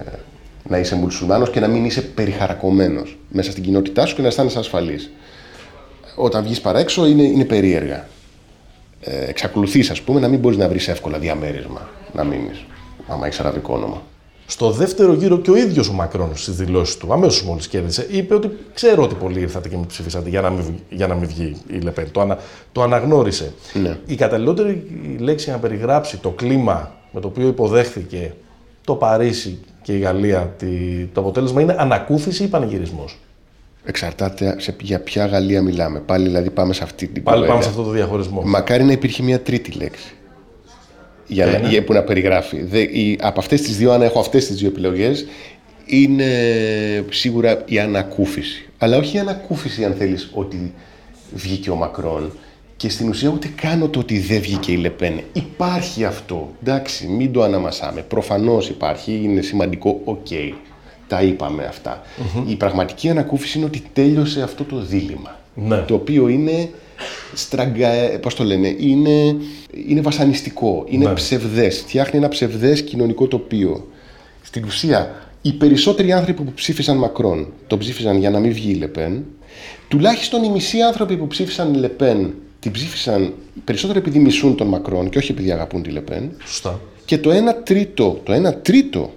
να 0.70 0.78
είσαι 0.78 0.96
μουσουλμάνος 0.96 1.50
και 1.50 1.60
να 1.60 1.68
μην 1.68 1.86
είσαι 1.86 2.02
περιχαρακωμένος 2.02 3.18
μέσα 3.30 3.52
στην 3.52 3.64
κοινότητά 3.64 4.06
σου 4.06 4.16
και 4.16 4.22
να 4.22 4.28
αισθάνεσαι 4.28 4.60
ασφαλής. 4.60 5.12
Όταν 6.16 6.44
βγεις 6.44 6.62
παρά 6.62 6.86
είναι, 6.98 7.24
είναι 7.24 7.46
περίεργα 7.46 8.08
ε, 9.04 9.30
εξακολουθείς, 9.30 9.90
ας 9.90 10.02
πούμε, 10.02 10.20
να 10.20 10.28
μην 10.28 10.40
μπορείς 10.40 10.58
να 10.58 10.68
βρεις 10.68 10.88
εύκολα 10.88 11.18
διαμέρισμα 11.18 11.90
να 12.14 12.24
μείνεις, 12.24 12.66
άμα 13.08 13.26
έχεις 13.26 13.40
αραβικό 13.40 13.74
όνομα. 13.74 14.02
Στο 14.46 14.72
δεύτερο 14.72 15.14
γύρο 15.14 15.38
και 15.38 15.52
ο 15.52 15.56
ίδιος 15.56 15.90
ο 15.90 15.94
Μακρόν 15.94 16.36
στις 16.36 16.56
δηλώσεις 16.56 16.98
του, 16.98 17.14
αμέσως 17.14 17.44
μόλις 17.44 17.68
κέρδισε, 17.68 18.08
είπε 18.10 18.34
ότι 18.34 18.58
ξέρω 18.74 19.04
ότι 19.04 19.16
πολλοί 19.16 19.40
ήρθατε 19.40 19.70
και 19.70 19.78
με 19.78 19.86
ψηφίσατε 19.86 20.30
για 20.30 20.42
να 20.42 20.50
μην, 20.50 20.64
για 20.90 21.08
να 21.08 21.16
μην 21.16 21.28
βγει 21.28 21.56
η 21.68 21.78
Λεπέν. 21.78 22.12
Το, 22.12 22.22
ανα, 22.22 22.38
το 22.72 22.82
αναγνώρισε. 22.82 23.54
Ναι. 23.74 23.98
Η 24.06 24.16
καταλληλότερη 24.16 24.88
λέξη 25.20 25.50
να 25.50 25.58
περιγράψει 25.58 26.18
το 26.18 26.30
κλίμα 26.30 26.92
με 27.12 27.20
το 27.20 27.28
οποίο 27.28 27.48
υποδέχθηκε 27.48 28.34
το 28.86 28.96
Παρίσι 28.96 29.60
και 29.82 29.94
η 29.94 30.00
Γαλλία 30.00 30.56
το 31.14 31.22
αποτέλεσμα 31.22 31.62
είναι 31.62 31.76
ανακούφιση 31.78 32.44
ή 32.44 32.48
πανηγυρισμός. 32.48 33.20
Εξαρτάται 33.86 34.56
σε, 34.58 34.76
για 34.82 35.00
ποια 35.00 35.26
Γαλλία 35.26 35.62
μιλάμε. 35.62 36.00
Πάλι 36.00 36.28
δηλαδή 36.28 36.50
πάμε 36.50 36.74
σε 36.74 36.84
αυτή 36.84 37.08
την 37.08 37.24
Πάλι 37.24 37.48
πάμε 37.48 37.62
σε 37.62 37.70
αυτό 37.70 37.84
το 37.84 37.90
διαχωρισμό. 37.90 38.42
Μακάρι 38.46 38.84
να 38.84 38.92
υπήρχε 38.92 39.24
μια 39.24 39.42
τρίτη 39.42 39.72
λέξη. 39.72 40.14
Για 41.28 41.46
να, 41.46 41.68
για, 41.68 41.84
που 41.84 41.94
να 41.94 42.02
περιγράφει. 42.02 42.62
Δε, 42.62 42.80
η, 42.82 43.18
από 43.22 43.40
αυτές 43.40 43.62
τις 43.62 43.78
δύο, 43.78 43.92
αν 43.92 44.02
έχω 44.02 44.20
αυτές 44.20 44.46
τις 44.46 44.56
δύο 44.56 44.68
επιλογές, 44.68 45.26
είναι 45.86 46.26
σίγουρα 47.10 47.62
η 47.66 47.80
ανακούφιση. 47.80 48.70
Αλλά 48.78 48.98
όχι 48.98 49.16
η 49.16 49.20
ανακούφιση, 49.20 49.86
αν 49.86 49.94
θέλεις, 49.94 50.30
ότι 50.34 50.74
βγήκε 51.34 51.70
ο 51.70 51.76
Μακρόν. 51.76 52.32
Και 52.78 52.90
στην 52.90 53.10
ουσία 53.10 53.30
ούτε 53.30 53.50
καν 53.62 53.90
το 53.90 54.00
ότι 54.00 54.20
δεν 54.20 54.42
βγήκε 54.42 54.72
η 54.72 54.76
Λεπέν. 54.76 55.20
Υπάρχει 55.34 56.06
αυτό. 56.06 56.52
Εντάξει, 56.62 57.08
μην 57.08 57.32
το 57.32 57.44
αναμασάμε. 57.44 58.02
Προφανώς 58.02 58.70
υπάρχει, 58.70 59.20
είναι 59.24 59.42
σημαντικό, 59.42 60.02
οκ 60.04 60.28
τα 61.08 61.22
είπαμε 61.22 61.72
Η 62.48 62.56
πραγματική 62.56 63.10
ανακούφιση 63.10 63.58
είναι 63.58 63.68
ότι 63.68 63.84
τέλειωσε 63.94 64.42
αυτό 64.42 64.64
το 64.64 64.80
δίλημμα. 64.80 65.40
Ναι. 65.56 65.78
Το 65.78 65.94
οποίο 65.94 66.28
είναι 66.28 66.70
στραγκα... 67.34 67.90
πώς 68.22 68.36
το 68.36 68.44
λένε, 68.44 68.76
είναι, 68.78 69.36
είναι 69.88 70.02
βασανιστικό, 70.02 70.84
είναι 70.88 71.06
ναι. 71.06 71.14
ψευδές, 71.14 71.80
φτιάχνει 71.80 72.20
ένα 72.20 72.28
ψευδές 72.28 72.82
κοινωνικό 72.82 73.28
τοπίο. 73.28 73.88
Στην 74.42 74.64
ουσία, 74.64 75.16
οι 75.42 75.54
περισσότεροι 75.54 76.12
άνθρωποι 76.12 76.44
που 76.44 76.54
ψήφισαν 76.54 76.98
Μακρόν 76.98 77.48
το 77.68 77.78
ψήφισαν 77.78 78.18
για 78.18 78.30
να 78.30 78.40
μην 78.40 78.54
βγει 78.54 78.72
η 78.72 78.76
Λεπέν, 78.76 79.24
τουλάχιστον 79.88 80.44
οι 80.44 80.50
μισοί 80.50 80.82
άνθρωποι 80.82 81.18
που 81.18 81.28
ψήφισαν 81.28 81.76
Λεπέν 81.76 82.34
την 82.60 82.72
ψήφισαν 82.72 83.34
περισσότερο 83.64 84.00
επειδή 84.00 84.20
μισούν 84.20 84.56
τον 84.56 84.68
Μακρόν 84.68 85.10
και 85.10 85.18
όχι 85.18 85.32
επειδή 85.32 85.52
αγαπούν 85.52 85.82
τη 85.82 85.90
Λεπέν. 85.90 86.32
Σωστά. 86.46 86.80
Και 87.06 87.18
το 87.18 87.30
1 87.30 87.34
τρίτο, 87.64 88.22
το 88.24 88.50
1 88.50 88.54
τρίτο 88.62 89.14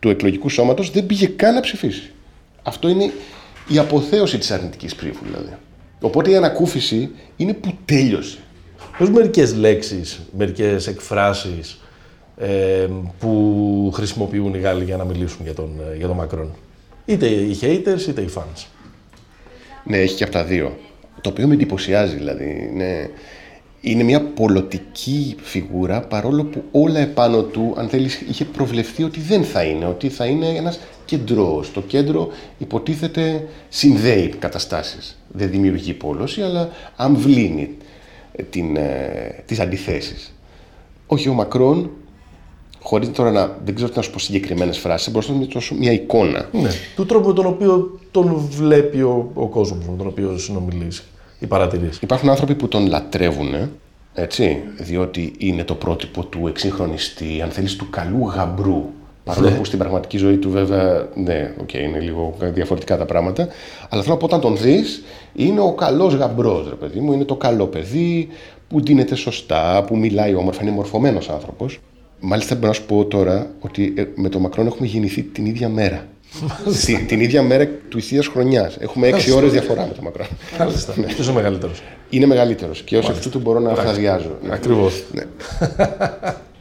του 0.00 0.08
εκλογικού 0.08 0.48
σώματος 0.48 0.90
δεν 0.90 1.06
πήγε 1.06 1.26
καν 1.26 1.54
να 1.54 1.60
ψηφίσει. 1.60 2.10
Αυτό 2.62 2.88
είναι 2.88 3.12
η 3.68 3.78
αποθέωση 3.78 4.38
της 4.38 4.50
αρνητικής 4.50 4.94
ψήφου 4.94 5.24
δηλαδή. 5.24 5.56
Οπότε 6.00 6.30
η 6.30 6.36
ανακούφιση 6.36 7.10
είναι 7.36 7.52
που 7.52 7.72
τέλειωσε. 7.84 8.38
Πες 8.98 9.08
μερικές 9.08 9.54
λέξεις, 9.54 10.20
μερικές 10.36 10.86
εκφράσεις 10.86 11.80
ε, 12.36 12.86
που 13.18 13.90
χρησιμοποιούν 13.94 14.54
οι 14.54 14.58
Γάλλοι 14.58 14.84
για 14.84 14.96
να 14.96 15.04
μιλήσουν 15.04 15.44
για 15.44 15.54
τον, 15.54 15.80
ε, 15.92 15.96
για 15.96 16.06
τον 16.06 16.16
Μακρόν. 16.16 16.54
Είτε 17.04 17.26
οι 17.26 17.58
haters 17.62 18.08
είτε 18.08 18.20
οι 18.20 18.28
fans. 18.34 18.66
Ναι, 19.84 19.96
έχει 19.96 20.14
και 20.14 20.24
από 20.24 20.32
τα 20.32 20.44
δύο. 20.44 20.78
Το 21.20 21.28
οποίο 21.28 21.46
με 21.46 21.54
εντυπωσιάζει 21.54 22.14
δηλαδή. 22.14 22.70
Είναι, 22.72 23.10
είναι 23.90 24.02
μια 24.02 24.22
πολιτική 24.22 25.36
φιγούρα 25.42 26.00
παρόλο 26.00 26.44
που 26.44 26.62
όλα 26.70 26.98
επάνω 26.98 27.42
του, 27.42 27.74
αν 27.76 27.88
θέλεις, 27.88 28.20
είχε 28.28 28.44
προβλεφθεί 28.44 29.02
ότι 29.02 29.20
δεν 29.20 29.44
θα 29.44 29.62
είναι, 29.62 29.86
ότι 29.86 30.08
θα 30.08 30.24
είναι 30.24 30.46
ένας 30.46 30.78
κεντρός. 31.04 31.72
Το 31.72 31.80
κέντρο 31.80 32.28
υποτίθεται 32.58 33.48
συνδέει 33.68 34.28
καταστάσεις. 34.28 35.18
Δεν 35.28 35.50
δημιουργεί 35.50 35.92
πόλωση, 35.92 36.42
αλλά 36.42 36.70
αμβλύνει 36.96 37.76
την, 38.50 38.76
ε, 38.76 39.42
τις 39.46 39.60
αντιθέσεις. 39.60 40.34
Όχι 41.06 41.28
ο 41.28 41.32
Μακρόν, 41.32 41.90
χωρίς 42.80 43.10
τώρα 43.10 43.30
να, 43.30 43.56
δεν 43.64 43.74
ξέρω 43.74 43.90
τι 43.90 43.96
να 43.96 44.02
σου 44.02 44.10
πω 44.10 44.18
συγκεκριμένες 44.18 44.78
φράσεις, 44.78 45.12
μπορώ 45.12 45.26
να 45.28 45.46
δώσω 45.52 45.74
μια 45.74 45.92
εικόνα. 45.92 46.48
Ναι, 46.52 46.70
του 46.96 47.06
τρόπου 47.06 47.28
με 47.28 47.34
τον 47.34 47.46
οποίο 47.46 48.00
τον 48.10 48.48
βλέπει 48.50 49.02
ο, 49.02 49.30
ο 49.34 49.46
κόσμος, 49.46 49.86
με 49.86 49.96
τον 49.96 50.06
οποίο 50.06 50.38
συνομιλήσει 50.38 51.02
οι 51.38 51.46
παρατηρήσεις. 51.46 52.02
Υπάρχουν 52.02 52.28
άνθρωποι 52.28 52.54
που 52.54 52.68
τον 52.68 52.86
λατρεύουν, 52.86 53.54
έτσι, 54.14 54.62
διότι 54.78 55.32
είναι 55.38 55.64
το 55.64 55.74
πρότυπο 55.74 56.24
του 56.24 56.46
εξυγχρονιστή, 56.46 57.40
αν 57.42 57.50
θέλεις, 57.50 57.76
του 57.76 57.90
καλού 57.90 58.26
γαμπρού. 58.26 58.84
Παρόλο 59.24 59.50
ναι. 59.50 59.56
που 59.56 59.64
στην 59.64 59.78
πραγματική 59.78 60.16
ζωή 60.16 60.36
του, 60.36 60.50
βέβαια, 60.50 61.08
ναι, 61.14 61.54
okay, 61.62 61.74
είναι 61.74 62.00
λίγο 62.00 62.34
διαφορετικά 62.40 62.96
τα 62.96 63.04
πράγματα. 63.04 63.48
Αλλά 63.88 64.02
θέλω 64.02 64.14
να 64.14 64.20
πω, 64.20 64.24
όταν 64.24 64.40
τον 64.40 64.56
δεις, 64.56 65.02
είναι 65.34 65.60
ο 65.60 65.72
καλός 65.72 66.14
γαμπρός, 66.14 66.68
ρε 66.68 66.74
παιδί 66.74 67.00
μου. 67.00 67.12
Είναι 67.12 67.24
το 67.24 67.36
καλό 67.36 67.66
παιδί 67.66 68.28
που 68.68 68.80
δίνεται 68.80 69.14
σωστά, 69.14 69.84
που 69.86 69.96
μιλάει 69.96 70.34
όμορφα, 70.34 70.62
είναι 70.62 70.70
μορφωμένος 70.70 71.28
άνθρωπος. 71.28 71.80
Μάλιστα, 72.20 72.54
μπορώ 72.54 72.66
να 72.66 72.72
σου 72.72 72.86
πω 72.86 73.04
τώρα 73.04 73.50
ότι 73.60 73.94
ε, 73.96 74.04
με 74.14 74.28
τον 74.28 74.40
Μακρόν 74.40 74.66
έχουμε 74.66 74.86
γεννηθεί 74.86 75.22
την 75.22 75.46
ίδια 75.46 75.68
μέρα 75.68 76.06
την, 76.86 77.06
την 77.06 77.20
ίδια 77.20 77.42
μέρα 77.42 77.68
του 77.88 77.98
ηθεία 77.98 78.22
χρονιάς. 78.22 78.76
Έχουμε 78.80 79.10
6 79.10 79.36
ώρες 79.36 79.52
διαφορά 79.52 79.86
με 79.86 79.94
τον 79.94 80.04
Μακρόν. 80.04 80.26
Μάλιστα. 80.58 80.94
Ναι. 80.96 81.06
Ποιο 81.06 81.24
είναι 81.24 81.32
μεγαλύτερος. 81.32 81.82
Είναι 82.10 82.26
μεγαλύτερος 82.26 82.82
και 82.82 82.96
ως 82.96 83.08
εκ 83.08 83.16
τούτου 83.20 83.38
μπορώ 83.38 83.58
να 83.58 83.74
φραδιάζω. 83.74 84.38
Ακριβώς. 84.50 85.04
Ναι. 85.12 85.22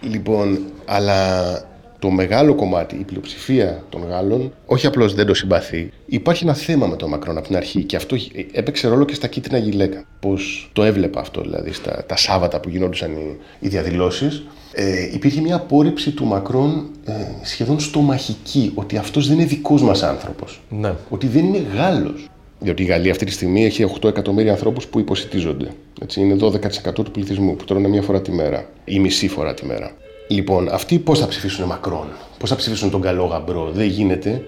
λοιπόν, 0.02 0.60
αλλά 0.86 1.54
το 2.00 2.10
μεγάλο 2.10 2.56
κομμάτι, 2.56 2.96
η 2.96 3.04
πλειοψηφία 3.04 3.84
των 3.90 4.04
Γάλλων, 4.10 4.54
όχι 4.66 4.88
απλώς 4.88 5.14
δεν 5.14 5.26
το 5.26 5.34
συμπαθεί. 5.34 5.92
Υπάρχει 6.06 6.44
ένα 6.44 6.54
θέμα 6.54 6.88
με 6.88 6.96
τον 6.96 7.10
Μακρόν 7.10 7.38
από 7.38 7.48
την 7.48 7.56
αρχή 7.56 7.84
και 7.84 7.96
αυτό 7.96 8.16
έπαιξε 8.52 8.88
ρόλο 8.88 9.06
και 9.06 9.14
στα 9.14 9.28
κίτρινα 9.28 9.58
γυλαίκα. 9.58 10.06
Πώς 10.20 10.70
το 10.74 10.84
έβλεπα 10.84 11.20
αυτό, 11.20 11.42
δηλαδή, 11.42 11.74
στα 11.74 12.04
τα 12.08 12.16
Σάββατα 12.16 12.60
που 12.60 12.70
γινόντουσαν 12.70 13.12
οι, 13.12 13.38
οι 13.60 13.68
διαδηλώσεις. 13.68 14.44
Ε, 14.78 15.10
υπήρχε 15.14 15.42
μια 15.42 15.56
απόρριψη 15.56 16.12
του 16.12 16.26
Μακρόν 16.26 16.86
ε, 17.06 17.14
σχεδόν 17.42 17.80
στομαχική 17.80 18.72
ότι 18.76 18.98
αυτός 18.98 19.28
δεν 19.28 19.38
είναι 19.38 19.48
δικός 19.48 19.82
μας 19.82 20.04
άνθρωπος. 20.04 20.62
Ναι. 20.70 20.94
Ότι 21.10 21.28
δεν 21.28 21.46
είναι 21.46 21.64
Γάλλος. 21.76 22.30
Διότι 22.60 22.84
η 22.84 22.86
Γαλλία 22.86 23.12
αυτή 23.12 23.26
τη 23.26 23.32
στιγμή 23.32 23.66
έχει 23.66 23.86
8 24.02 24.08
εκατομμύρια 24.08 24.52
ανθρώπους 24.52 24.88
που 24.88 25.00
υποσυτίζονται. 25.00 25.68
Έτσι, 26.02 26.22
είναι 26.22 26.36
12% 26.40 26.94
του 26.94 27.12
πληθυσμού 27.12 27.56
που 27.56 27.64
τρώνε 27.64 27.88
μία 27.88 28.02
φορά 28.02 28.22
τη 28.22 28.32
μέρα 28.32 28.70
ή 28.86 29.00
μισή 29.00 29.28
φορά 29.28 29.54
τη 29.54 29.66
μέρα. 29.66 29.92
Λοιπόν, 30.28 30.70
αυτοί 30.70 31.00
πώς 31.00 31.20
θα 31.20 31.28
ψηφίσουν 31.28 31.66
Μακρόν, 31.66 32.08
πώς 32.40 32.50
θα 32.50 32.56
ψηφίσουν 32.56 32.90
τον 32.90 33.02
καλό 33.02 33.26
γαμπρό, 33.26 33.72
δεν 33.72 33.88
γίνεται. 33.88 34.42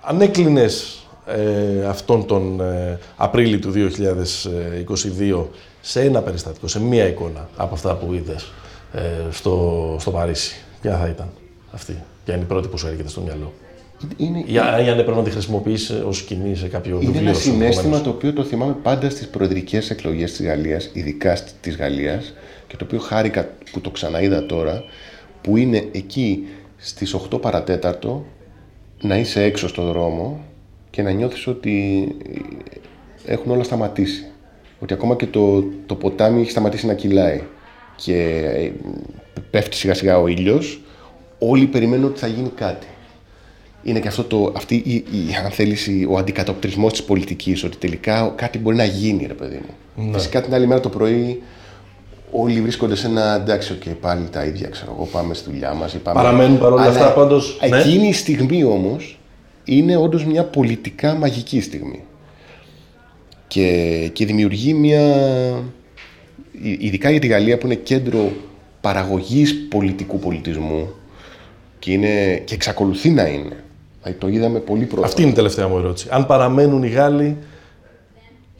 Αν 0.00 0.20
έκλεινες 0.20 1.00
ε, 1.26 1.86
αυτόν 1.86 2.26
τον 2.26 2.60
ε, 2.60 2.98
Απρίλιο 3.16 3.58
του 3.58 3.72
2022 3.74 5.44
σε 5.80 6.00
ένα 6.00 6.20
περιστατικό, 6.20 6.68
σε 6.68 6.80
μία 6.80 7.06
εικόνα 7.06 7.48
από 7.56 7.74
αυτά 7.74 7.94
που 7.94 8.12
είδες 8.12 8.52
ε, 8.92 9.00
στο, 9.30 9.96
στο 10.00 10.10
Παρίσι, 10.10 10.60
ποια 10.80 10.98
θα 10.98 11.08
ήταν 11.08 11.28
αυτή, 11.70 12.02
ποια 12.24 12.34
είναι 12.34 12.42
η 12.42 12.46
πρώτη 12.46 12.68
που 12.68 12.78
σου 12.78 12.86
έρχεται 12.86 13.08
στο 13.08 13.20
μυαλό. 13.20 13.52
Είναι... 14.16 14.44
Ή 14.46 14.58
αν 14.58 14.98
έπρεπε 14.98 15.14
να 15.14 15.22
τη 15.22 15.30
χρησιμοποιήσει 15.30 16.02
ως 16.06 16.16
σκηνή 16.16 16.54
σε 16.54 16.68
κάποιο 16.68 16.90
είναι 16.90 17.04
βιβλίο. 17.04 17.20
Είναι 17.20 17.30
ένα 17.30 17.38
συνέστημα 17.38 18.00
το 18.00 18.10
οποίο 18.10 18.32
το 18.32 18.44
θυμάμαι 18.44 18.76
πάντα 18.82 19.10
στις 19.10 19.28
προεδρικές 19.28 19.90
εκλογές 19.90 20.32
της 20.32 20.46
Γαλλίας, 20.46 20.90
ειδικά 20.92 21.38
της 21.60 21.76
Γαλλίας, 21.76 22.32
και 22.70 22.76
το 22.76 22.84
οποίο 22.84 22.98
χάρηκα 22.98 23.48
που 23.72 23.80
το 23.80 23.90
ξαναείδα 23.90 24.46
τώρα, 24.46 24.84
που 25.40 25.56
είναι 25.56 25.88
εκεί 25.92 26.46
στις 26.76 27.16
8 27.32 27.40
παρατέταρτο 27.40 28.26
να 29.00 29.16
είσαι 29.16 29.42
έξω 29.42 29.68
στο 29.68 29.82
δρόμο 29.82 30.44
και 30.90 31.02
να 31.02 31.10
νιώθεις 31.10 31.46
ότι 31.46 32.06
έχουν 33.24 33.52
όλα 33.52 33.62
σταματήσει. 33.62 34.24
Ότι 34.78 34.94
ακόμα 34.94 35.16
και 35.16 35.26
το, 35.26 35.64
το 35.86 35.94
ποτάμι 35.94 36.40
έχει 36.40 36.50
σταματήσει 36.50 36.86
να 36.86 36.94
κυλάει 36.94 37.42
και 37.96 38.16
ε, 38.56 38.72
πέφτει 39.50 39.76
σιγά 39.76 39.94
σιγά 39.94 40.18
ο 40.18 40.26
ήλιος, 40.26 40.80
όλοι 41.38 41.66
περιμένουν 41.66 42.04
ότι 42.04 42.18
θα 42.18 42.26
γίνει 42.26 42.48
κάτι. 42.54 42.86
Είναι 43.82 44.00
και 44.00 44.08
αυτό 44.08 44.24
το, 44.24 44.52
αυτή 44.56 44.74
η, 44.74 44.94
η, 44.94 45.34
αν 45.44 45.50
θέλεις, 45.50 45.88
ο 46.08 46.16
αντικατοπτρισμός 46.16 46.92
της 46.92 47.02
πολιτικής, 47.02 47.64
ότι 47.64 47.76
τελικά 47.76 48.32
κάτι 48.36 48.58
μπορεί 48.58 48.76
να 48.76 48.84
γίνει, 48.84 49.26
ρε 49.26 49.34
παιδί 49.34 49.60
μου. 49.66 50.04
Ναι. 50.04 50.12
Φυσικά 50.12 50.42
την 50.42 50.54
άλλη 50.54 50.66
μέρα 50.66 50.80
το 50.80 50.88
πρωί 50.88 51.42
όλοι 52.30 52.60
βρίσκονται 52.60 52.94
σε 52.94 53.06
ένα 53.06 53.34
εντάξει, 53.34 53.78
okay, 53.80 53.94
πάλι 54.00 54.28
τα 54.30 54.44
ίδια, 54.44 54.68
ξέρω 54.68 54.92
εγώ, 54.96 55.04
πάμε 55.04 55.34
στη 55.34 55.50
δουλειά 55.50 55.72
μας. 55.72 55.96
Πάμε... 56.02 56.22
Παραμένουν 56.22 56.58
παρόλα 56.58 56.82
αυτά 56.82 57.12
πάντως. 57.12 57.58
Ναι. 57.68 57.78
Εκείνη 57.78 58.08
η 58.08 58.12
στιγμή 58.12 58.64
όμως 58.64 59.18
είναι 59.64 59.96
όντως 59.96 60.24
μια 60.24 60.44
πολιτικά 60.44 61.14
μαγική 61.14 61.60
στιγμή. 61.60 62.04
Και, 63.46 64.10
και 64.12 64.26
δημιουργεί 64.26 64.74
μια. 64.74 65.16
ειδικά 66.78 67.10
για 67.10 67.20
τη 67.20 67.26
Γαλλία 67.26 67.58
που 67.58 67.66
είναι 67.66 67.74
κέντρο 67.74 68.32
παραγωγής 68.80 69.54
πολιτικού 69.68 70.18
πολιτισμού 70.18 70.88
και, 71.78 71.92
είναι, 71.92 72.42
και 72.44 72.54
εξακολουθεί 72.54 73.10
να 73.10 73.26
είναι. 73.26 73.64
Δηλαδή, 74.02 74.18
το 74.18 74.28
είδαμε 74.28 74.58
πολύ 74.58 74.84
πρόσφατα. 74.84 75.06
Αυτή 75.06 75.22
είναι 75.22 75.30
η 75.30 75.34
τελευταία 75.34 75.68
μου 75.68 75.76
ερώτηση. 75.78 76.08
Αν 76.10 76.26
παραμένουν 76.26 76.82
οι 76.82 76.88
Γάλλοι 76.88 77.36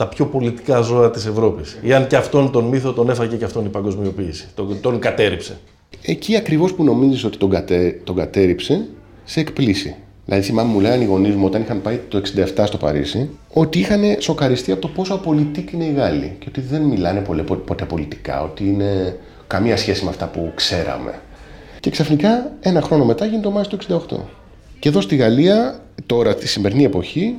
τα 0.01 0.09
πιο 0.09 0.27
πολιτικά 0.27 0.81
ζώα 0.81 1.11
της 1.11 1.27
Ευρώπης. 1.27 1.79
Ή 1.83 1.93
αν 1.93 2.07
και 2.07 2.17
αυτόν 2.17 2.51
τον 2.51 2.65
μύθο 2.65 2.93
τον 2.93 3.11
έφαγε 3.11 3.37
και 3.37 3.45
αυτόν 3.45 3.65
η 3.65 3.69
παγκοσμιοποίηση. 3.69 4.49
Τον, 4.55 4.81
τον 4.81 4.99
κατέριψε. 4.99 5.59
Εκεί 6.03 6.37
ακριβώς 6.37 6.75
που 6.75 6.85
νομίζεις 6.85 7.25
ότι 7.25 7.39
τον, 7.39 7.51
κατέ, 7.51 8.01
τον 8.05 8.17
κατέριψε, 8.17 8.87
σε 9.25 9.41
εκπλήσει. 9.41 9.95
Δηλαδή, 10.25 10.45
θυμάμαι, 10.45 10.73
μου 10.73 10.81
λέγανε 10.81 11.03
οι 11.03 11.07
γονείς 11.07 11.35
μου 11.35 11.45
όταν 11.45 11.63
είχαν 11.63 11.83
πάει 11.83 12.01
το 12.09 12.23
67 12.57 12.63
στο 12.67 12.77
Παρίσι, 12.77 13.31
ότι 13.53 13.79
είχαν 13.79 14.01
σοκαριστεί 14.19 14.73
από 14.73 14.81
το 14.81 14.89
πόσο 14.89 15.15
απολυτικοί 15.15 15.75
είναι 15.75 15.85
οι 15.85 15.93
Γάλλοι. 15.93 16.37
Και 16.39 16.47
ότι 16.49 16.61
δεν 16.61 16.83
μιλάνε 16.83 17.21
πολύ, 17.21 17.43
ποτέ 17.43 17.85
πολιτικά, 17.85 18.43
ότι 18.43 18.65
είναι 18.65 19.19
καμία 19.47 19.77
σχέση 19.77 20.05
με 20.05 20.11
αυτά 20.11 20.27
που 20.27 20.53
ξέραμε. 20.55 21.21
Και 21.81 21.91
ξαφνικά, 21.91 22.53
ένα 22.61 22.81
χρόνο 22.81 23.05
μετά, 23.05 23.25
γίνεται 23.25 23.43
το 23.43 23.51
Μάιος 23.51 23.69
του 23.69 23.79
68. 24.11 24.17
Και 24.79 24.89
εδώ 24.89 25.01
στη 25.01 25.17
Γαλλία, 25.17 25.81
τώρα, 26.07 26.35
τη 26.35 26.49
σημερινή 26.49 26.85
εποχή, 26.85 27.37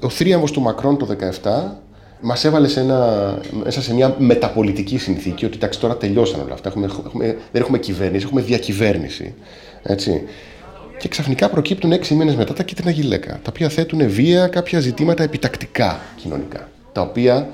ο 0.00 0.08
θρίαμβος 0.08 0.52
του 0.52 0.60
Μακρόν 0.60 0.98
το 0.98 1.06
17 1.42 1.87
Μας 2.20 2.44
έβαλες 2.44 2.72
σε 2.72 2.80
ένα, 2.80 3.38
μέσα 3.64 3.82
σε 3.82 3.94
μια 3.94 4.14
μεταπολιτική 4.18 4.98
συνθήκη 4.98 5.44
ότι 5.44 5.56
εντάξει, 5.56 5.80
τώρα 5.80 5.96
τελειώσαν 5.96 6.40
όλα 6.40 6.52
αυτά. 6.52 6.68
Έχουμε, 6.68 6.86
έχουμε, 6.86 7.36
δεν 7.52 7.62
έχουμε 7.62 7.78
κυβέρνηση, 7.78 8.24
έχουμε 8.24 8.40
διακυβέρνηση. 8.40 9.34
Έτσι. 9.82 10.22
Και 10.98 11.08
ξαφνικά 11.08 11.48
προκύπτουν 11.48 11.92
έξι 11.92 12.14
μήνες 12.14 12.36
μετά 12.36 12.54
τα 12.54 12.62
κίτρινα 12.62 12.90
γυλαίκα, 12.90 13.32
τα 13.32 13.48
οποία 13.48 13.68
θέτουν 13.68 14.10
βία 14.10 14.46
κάποια 14.46 14.80
ζητήματα 14.80 15.22
επιτακτικά 15.22 16.00
κοινωνικά. 16.16 16.68
Τα 16.92 17.00
οποία 17.00 17.48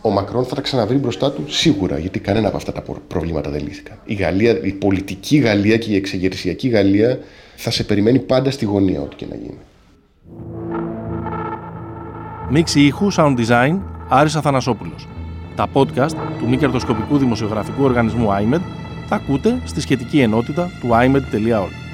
ο 0.00 0.10
Μακρόν 0.10 0.44
θα 0.44 0.54
τα 0.54 0.60
ξαναβρει 0.60 0.96
μπροστά 0.96 1.32
του 1.32 1.44
σίγουρα, 1.48 1.98
γιατί 1.98 2.18
κανένα 2.18 2.48
από 2.48 2.56
αυτά 2.56 2.72
τα 2.72 2.82
προβλήματα 3.08 3.50
δεν 3.50 3.62
λύθηκαν. 3.62 3.98
Η, 4.04 4.14
Γαλλία, 4.14 4.60
η 4.62 4.72
πολιτική 4.72 5.36
Γαλλία 5.36 5.76
και 5.76 5.90
η 5.90 5.96
εξεγερσιακή 5.96 6.68
Γαλλία 6.68 7.18
θα 7.56 7.70
σε 7.70 7.84
περιμένει 7.84 8.18
πάντα 8.18 8.50
στη 8.50 8.64
γωνία, 8.64 9.00
ό,τι 9.00 9.16
και 9.16 9.26
να 9.30 9.36
γίνει. 9.36 9.58
Μίξη 12.50 12.80
ήχου, 12.80 13.12
sound 13.12 13.36
design, 13.46 13.78
Άρης 14.12 14.36
Αθανασόπουλος. 14.36 15.08
Τα 15.56 15.66
podcast 15.72 16.14
του 16.38 16.48
μη 16.48 16.56
κερδοσκοπικού 16.56 17.18
δημοσιογραφικού 17.18 17.82
οργανισμού 17.82 18.28
IMED 18.28 18.60
θα 19.06 19.14
ακούτε 19.14 19.60
στη 19.64 19.80
σχετική 19.80 20.20
ενότητα 20.20 20.70
του 20.80 20.88
imed.org. 20.92 21.89